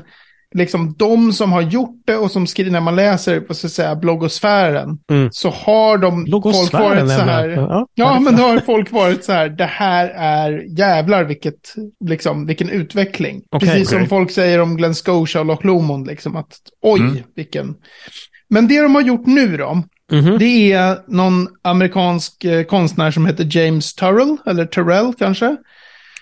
[0.56, 3.74] liksom de som har gjort det och som skriver, när man läser på så att
[3.74, 5.30] säga bloggosfären, Mm.
[5.32, 7.50] så har de folk varit så här.
[7.50, 11.74] Ja, Ja, men då har folk varit så här, det här är jävlar vilket,
[12.06, 13.42] liksom, vilken utveckling.
[13.52, 14.10] Okej, Precis som okej.
[14.10, 17.18] folk säger om Glen Scotia och Loch Lomond, liksom att oj, Mm.
[17.36, 17.76] vilken.
[18.50, 20.38] Men det de har gjort nu då, Mhm.
[20.40, 25.56] det är någon amerikansk eh, konstnär som heter James Turrell, eller Turrell kanske.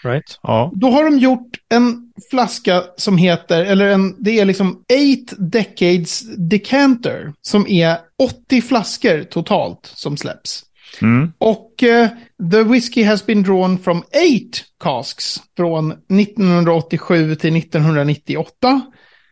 [0.08, 0.39] Right.
[0.43, 0.72] Ja.
[0.76, 6.22] Då har de gjort en flaska som heter, eller en, det är liksom Eight Decades
[6.38, 7.97] Decanter, som är
[8.47, 10.64] 80 flaskor totalt som släpps.
[11.01, 11.32] Mm.
[11.38, 12.10] Och eh,
[12.51, 18.82] the whiskey has been drawn from eight casks från 1987 till 1998.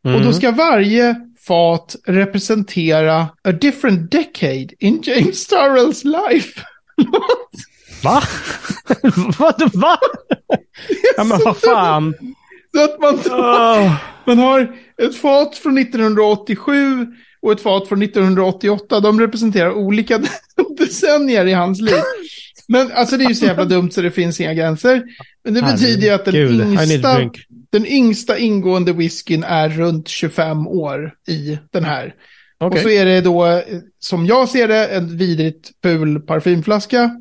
[0.04, 0.24] Och Mm.
[0.24, 1.16] då ska varje
[1.48, 6.62] fat representera a different decade in James Turrells life.
[8.06, 8.24] Va?
[9.40, 9.74] vad?
[9.74, 9.98] Va?
[11.18, 12.14] ja, men vad fan.
[12.76, 13.20] Så att man,
[14.26, 17.08] man har ett fat från 1987
[17.42, 19.00] och ett fat från 1988.
[19.00, 20.22] De representerar olika
[20.78, 21.96] decennier i hans liv.
[22.68, 25.04] Men alltså det är ju så jävla dumt så det finns inga gränser.
[25.44, 27.30] Men det betyder ju att den yngsta,
[27.72, 32.16] den yngsta ingående whiskyn är runt 25 år i den här.
[32.58, 32.78] Okej.
[32.78, 33.64] Och så är det då, eh,
[34.00, 37.12] som jag ser det, en vidrigt ful parfymflaska.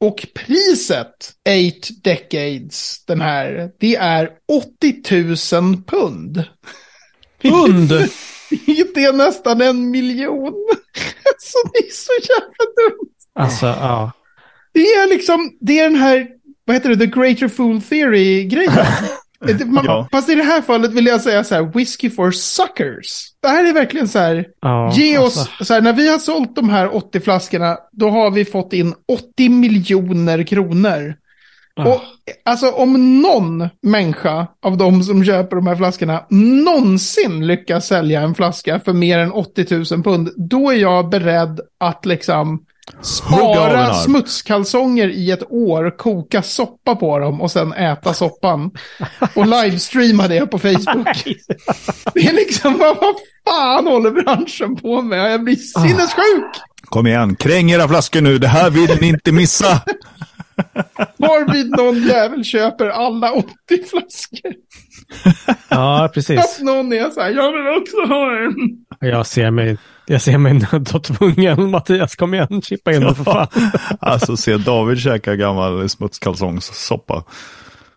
[0.00, 6.44] Och priset, 8 decades, den här, det är 80 000 pund.
[7.42, 7.88] Pund?
[8.94, 10.52] Det är nästan en miljon.
[11.38, 13.14] Så det är så jävla dumt.
[13.34, 14.12] Alltså, ja.
[14.72, 16.28] Det är liksom, det är den här,
[16.64, 18.72] vad heter det, the greater fool theory-grejen.
[19.40, 20.08] Det- Man, Ja.
[20.12, 23.32] Fast i det här fallet vill jag säga så här, whiskey for suckers.
[23.42, 25.40] Det här är verkligen så här, ja ge alltså.
[25.60, 28.72] oss, så här, när vi har sålt de här 80 flaskorna, då har vi fått
[28.72, 31.14] in 80 miljoner kronor.
[31.78, 31.94] Ja.
[31.94, 32.00] Och
[32.44, 38.34] alltså om någon människa av de som köper de här flaskorna någonsin lyckas sälja en
[38.34, 42.64] flaska för mer än 80 000 pund, då är jag beredd att liksom
[43.00, 48.70] spara smutskalsonger i ett år, koka soppa på dem och sen äta soppan.
[49.34, 51.24] Och livestreama det på Facebook.
[52.14, 53.14] Det är liksom, vad vad
[53.48, 55.32] fan håller branschen på med?
[55.32, 56.56] Jag blir sinnessjuk!
[56.84, 58.38] Kom igen, kräng era flaskor nu.
[58.38, 59.82] Det här vill ni inte missa.
[61.16, 63.46] Varvid någon jävel köper alla 80
[63.90, 64.52] flaskor.
[65.68, 66.60] Ja, Att precis.
[66.62, 68.54] någon är så här, jag vill också ha en.
[69.10, 71.70] Jag ser mig, jag ser mig nödd och tvungen.
[71.70, 73.46] Mattias, kom igen, chippa in för fan.
[74.00, 77.24] Alltså, se David käka gammal smutskalsongssoppa.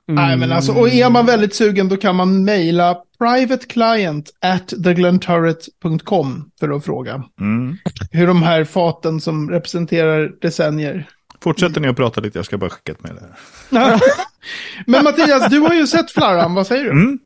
[0.07, 6.49] Nej, men alltså, och är man väldigt sugen då kan man mejla privateclient at theglenturret.com
[6.59, 7.77] för att fråga Mm.
[8.11, 11.07] hur de här faten som representerar decennier.
[11.43, 12.37] Fortsätter ni att prata lite?
[12.37, 13.15] Jag ska bara skicka ett mejl.
[14.85, 16.91] Men Mattias, du har ju sett flarran, vad säger du?
[16.91, 17.19] Mm.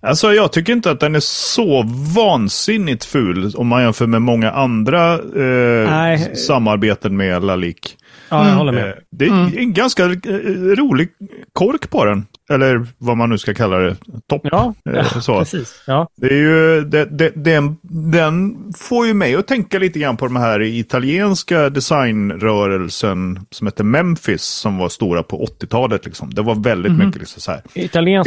[0.00, 1.82] Alltså jag tycker inte att den är så
[2.14, 7.96] vansinnigt ful om man jämför med många andra eh, samarbeten med Lalik.
[8.32, 8.88] Ja, jag håller med.
[8.88, 10.10] Eh, det är en ganska eh,
[10.76, 11.08] rolig
[11.52, 12.26] kork på den.
[12.50, 13.96] Eller vad man nu ska kalla det.
[14.28, 14.40] Topp.
[14.44, 15.38] Ja, Eh, så.
[15.38, 15.82] precis.
[15.86, 16.08] Ja.
[16.16, 20.24] Det är ju, det, det, den, den får ju mig att tänka lite grann på
[20.26, 26.04] de här italienska designrörelsen som heter Memphis som var stora på 80-talet.
[26.04, 26.34] Liksom.
[26.34, 27.62] Det var väldigt mycket liksom så här.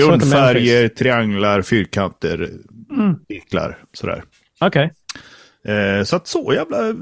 [0.08, 0.32] Memphis.
[0.32, 2.50] Grundfärger, trianglar, fyrkanter,
[3.28, 4.24] cirklar, sådär.
[4.62, 4.92] Okej.
[5.68, 6.94] Eh, så att så jävla eh,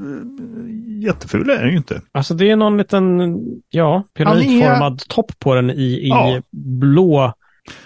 [1.04, 2.02] jätteful är den ju inte.
[2.12, 3.38] Alltså det är någon liten,
[3.70, 6.42] ja, pyramidformad topp på den i, i Ja.
[6.52, 7.34] blå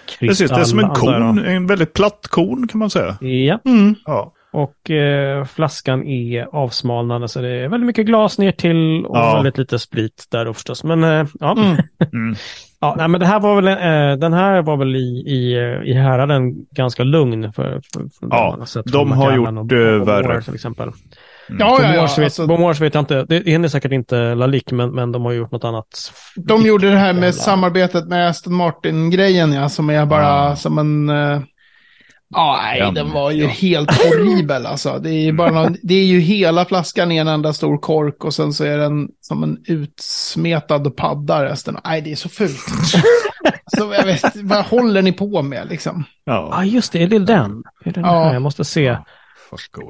[0.06, 0.28] kristall.
[0.28, 3.16] Precis, det är som en kon, en väldigt platt kon kan man säga.
[3.20, 3.94] Ja, Mm.
[4.06, 9.16] Ja, och eh, flaskan är avsmalnande så det är väldigt mycket glas ner till och
[9.16, 9.34] Ja.
[9.34, 10.84] väldigt lite sprit där då förstås.
[10.84, 11.76] Men eh, ja, Mm.
[12.12, 12.34] Mm.
[12.80, 15.54] Ja nej, men det här var väl, eh, den här var väl i, i,
[15.90, 18.58] i häraden ganska lugn för, för, för Ja,
[18.92, 20.42] de har gjort, och, och värre.
[20.42, 20.90] Till exempel.
[21.58, 21.92] Ja, ja, ja.
[21.94, 25.24] Bomors vet, Alltså, Bomors vet jag inte, det är säkert inte Lalique men, men de
[25.24, 26.12] har gjort något annat.
[26.36, 30.56] de gjorde det här med Jävla- samarbetet med Aston Martin-grejen, ja, som är bara Ah.
[30.56, 31.10] som en...
[31.10, 31.40] eh,
[32.30, 33.48] Ja, nej, Ja, den var ju ja.
[33.48, 34.98] helt horribel alltså.
[34.98, 38.24] Det är, ju bara någon, det är ju hela flaskan i en enda stor kork
[38.24, 41.76] och sen så är den som en utsmetad padda resten.
[41.84, 42.58] Nej, det är så fult.
[43.76, 46.04] så jag vet, vad håller ni på med liksom?
[46.24, 46.64] Ja, ja.
[46.64, 47.50] just det, är det den?
[47.84, 48.24] Är det den Ja.
[48.24, 48.32] här?
[48.32, 48.96] Jag måste se.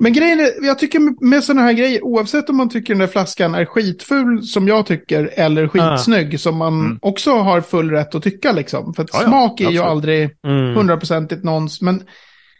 [0.00, 3.06] Men grejen är, jag tycker med- sådana här grejer, oavsett om man tycker den där
[3.06, 6.98] flaskan är skitful som jag tycker, eller skitsnygg som man Mm.
[7.02, 8.94] också har full rätt att tycka liksom.
[8.94, 9.90] För att Ja, ja, smak är ju absolut.
[9.90, 10.74] aldrig Mm.
[10.76, 11.80] hundraprocentigt nons.
[11.82, 12.02] Men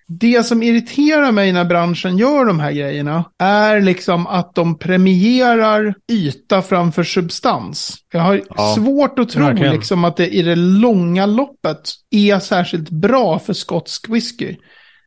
[0.09, 5.95] det som irriterar mig när branschen gör de här grejerna är liksom att de premierar
[6.13, 7.95] yta framför substans.
[8.13, 9.73] Jag har Ja, svårt att tro verkligen.
[9.75, 11.81] liksom att det i det långa loppet
[12.11, 14.57] är särskilt bra för skotsk whisky.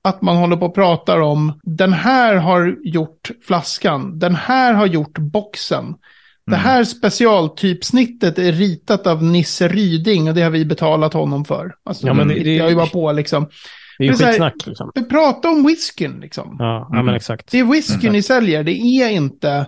[0.03, 4.85] Att man håller på och pratar om den här har gjort flaskan, den här har
[4.85, 5.85] gjort boxen.
[6.45, 6.65] Det Mm.
[6.65, 11.73] här specialtypsnittet är ritat av Nisse Ryding och det har vi betalat honom för.
[11.85, 13.47] Alltså, Ja, men det- jag är ju bara på liksom.
[14.01, 14.91] Det är ju så här- skitsnack liksom.
[14.95, 16.55] Vi pratar om whiskyn liksom.
[16.59, 17.05] Ja, ja Mm.
[17.05, 17.51] men exakt.
[17.51, 19.65] Det är whiskyn ni säljer, det är inte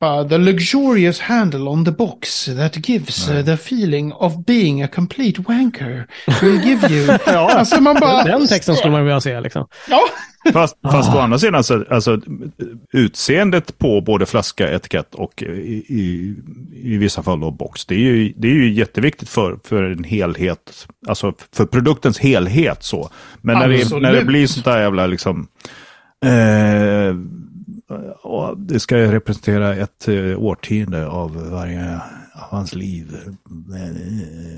[0.00, 4.88] bara the luxurious handle on the box that gives uh, the feeling of being a
[4.88, 6.06] complete wanker
[6.42, 7.06] will give you.
[7.26, 8.24] Ja, Alltså man bara...
[8.24, 9.66] den texten skulle man vilja se liksom.
[9.90, 10.00] Ja,
[10.52, 11.16] Fast, fast Ah.
[11.16, 12.20] å andra sidan, så, alltså,
[12.92, 15.46] utseendet på både flaska, etikett och i,
[15.88, 16.34] i,
[16.74, 20.04] i vissa fall då box, det är ju, det är ju jätteviktigt för, för en
[20.04, 23.10] helhet, alltså för produktens helhet så.
[23.42, 25.48] Men när det, när det blir sånt där jävla liksom,
[26.24, 27.14] eh,
[28.56, 32.00] det ska ju representera ett eh, årtionde av varje
[32.34, 33.16] av hans liv.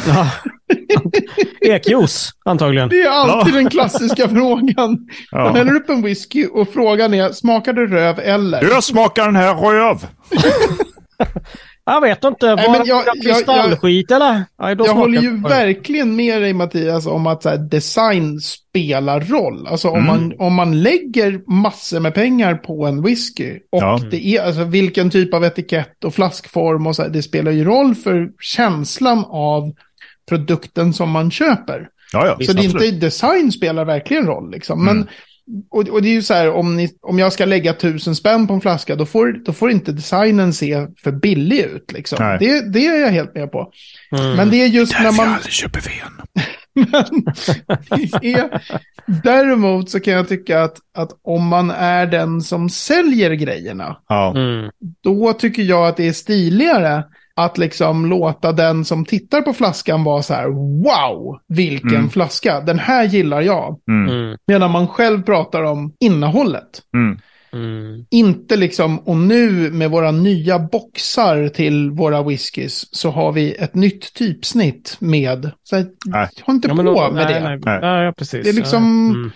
[0.08, 0.32] Ja.
[1.62, 2.90] Ekjuice, antagligen.
[2.90, 4.98] Det är alltid den klassiska frågan.
[5.32, 5.44] Ja.
[5.44, 8.62] Man häller upp en whisky och frågan är, smakar det röv eller?
[8.62, 9.98] Hur smakar den här röv?
[11.90, 14.44] Jag vet inte, var Nej, det jag- jag- kristallskit eller?
[14.76, 19.68] Då Jag håller det ju verkligen med dig Mattias om att här, design spelar roll.
[19.68, 20.08] Alltså om, Mm.
[20.08, 24.00] man, om man lägger massor med pengar på en whisky och Ja.
[24.12, 27.64] det är alltså vilken typ av etikett och flaskform och så här, det spelar ju
[27.64, 29.72] roll för känslan av
[30.30, 31.90] produkten som man köper.
[32.14, 32.46] Ja, ja.
[32.46, 34.86] Så det är inte design spelar verkligen roll liksom.
[34.86, 35.08] Men,
[35.50, 35.64] Mm.
[35.70, 38.48] och, och det är ju så här, om, ni, om jag ska lägga tusen spänn
[38.48, 41.92] på en flaska, då får, då får inte designen se för billig ut.
[41.92, 42.38] Liksom.
[42.40, 43.72] Det, det är jag helt med på.
[44.12, 44.36] Mm.
[44.36, 45.36] Men det är just när Därför jag man...
[45.36, 46.14] aldrig köper ven.
[48.22, 48.62] det är,
[49.24, 54.32] däremot så kan jag tycka att, att om man är den som säljer grejerna, Ja.
[54.38, 54.72] Mm.
[55.04, 57.04] då tycker jag att det är stiligare
[57.38, 60.48] att liksom låta den som tittar på flaskan vara så här,
[60.84, 62.10] wow, vilken Mm.
[62.10, 63.80] flaska, den här gillar jag.
[63.92, 64.10] Mm.
[64.16, 64.38] Mm.
[64.48, 66.82] Medan man själv pratar om innehållet.
[66.96, 67.20] Mm.
[67.54, 68.06] Mm.
[68.12, 73.76] Inte liksom, och nu med våra nya boxar till våra whiskys så har vi ett
[73.76, 75.52] nytt typsnitt med.
[75.64, 76.28] Så här, Nej.
[76.44, 77.40] håll inte Ja, på då- med nej, det.
[77.40, 77.80] Nej, Nej.
[77.82, 78.06] nej.
[78.06, 78.44] Ja, precis.
[78.44, 79.10] Det är liksom-.
[79.16, 79.32] Mm.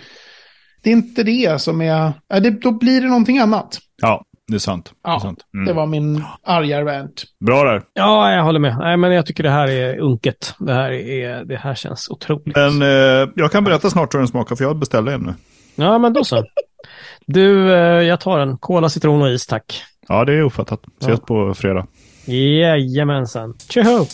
[0.84, 2.12] Det är inte det som är...
[2.40, 3.78] Det, då blir det någonting annat.
[4.02, 4.92] ja, det är sant.
[5.04, 5.40] Det, är Ja, sant.
[5.54, 5.66] Mm.
[5.66, 7.24] Det var min arga rant.
[7.46, 7.82] Bra där.
[7.94, 8.78] Ja, jag håller med.
[8.80, 10.56] Nej, men jag tycker det här är unket.
[10.60, 12.56] Det här, är, det här känns otroligt.
[12.56, 15.34] Men eh, jag kan berätta snart hur den smakar för jag beställde en nu.
[15.76, 16.44] Ja, men då så.
[17.26, 18.58] Du, eh, jag tar en.
[18.58, 19.84] Cola, citron och is, tack.
[20.08, 20.80] Ja, det är uppfattat.
[21.02, 21.26] Ses Ja.
[21.26, 21.88] på fredag.
[22.26, 23.54] Jajamensan.
[23.70, 24.06] Tjoho!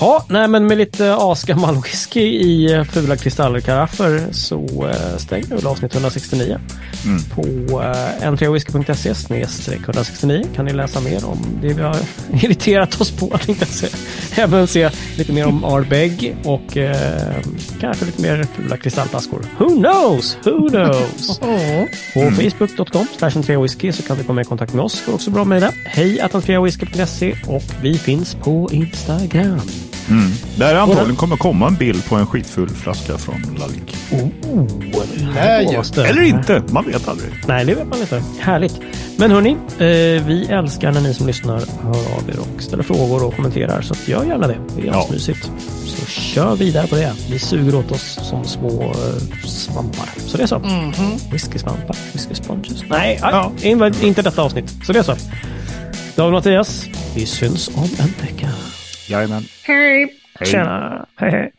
[0.00, 5.54] Ja, nej men med lite asgammal whisky i eh, fula kristallkaraffer så eh, stänger vi
[5.54, 6.58] väl avsnitt 169.
[7.04, 7.22] Mm.
[7.22, 7.42] På
[7.80, 11.96] eh, n3whisky.se 169 kan ni läsa mer om det vi har
[12.42, 13.38] irriterat oss på.
[14.36, 17.36] Även se lite mer om Ardbeg och eh,
[17.80, 19.44] kanske lite mer fula kristallflaskor.
[19.58, 20.38] Who knows?
[20.44, 21.38] Who knows?
[22.14, 25.02] På facebook.com slash whisky så kan du komma i kontakt med oss.
[25.06, 25.72] Går också bra att mejla.
[25.84, 26.20] Hej
[26.62, 29.89] whisky.se och vi finns på Instagram.
[30.10, 30.30] Mm.
[30.56, 33.96] Där antagligen kommer komma en bild på en skitfull flaska från Lallik.
[35.34, 35.76] Här ju.
[35.76, 37.30] Måste- Eller inte, man vet aldrig.
[37.48, 38.22] Nej, det vet man inte.
[38.40, 38.80] Härligt.
[39.16, 43.24] Men hörni, eh, vi älskar när ni som lyssnar hör av er och ställer frågor
[43.24, 43.82] och kommenterar.
[43.82, 44.56] Så att gör gärna det.
[44.76, 45.02] Det är Ja.
[45.04, 45.50] asmysigt.
[45.86, 47.12] Så kör vidare på det.
[47.30, 50.08] Vi suger åt oss som små eh, svampar.
[50.26, 50.62] Så det är så.
[51.32, 52.82] Whiskysvampar, whisky sponges.
[52.88, 53.52] Nej, Ja.
[53.62, 53.68] ja.
[53.68, 54.72] in, inte detta avsnitt.
[54.86, 55.14] Så det är så.
[56.16, 56.84] David Mattias,
[57.14, 58.48] vi syns om en vecka.
[59.10, 59.42] Jajamän.
[59.66, 60.16] Hej!
[60.44, 61.06] Tjena!
[61.16, 61.52] Hej, hej.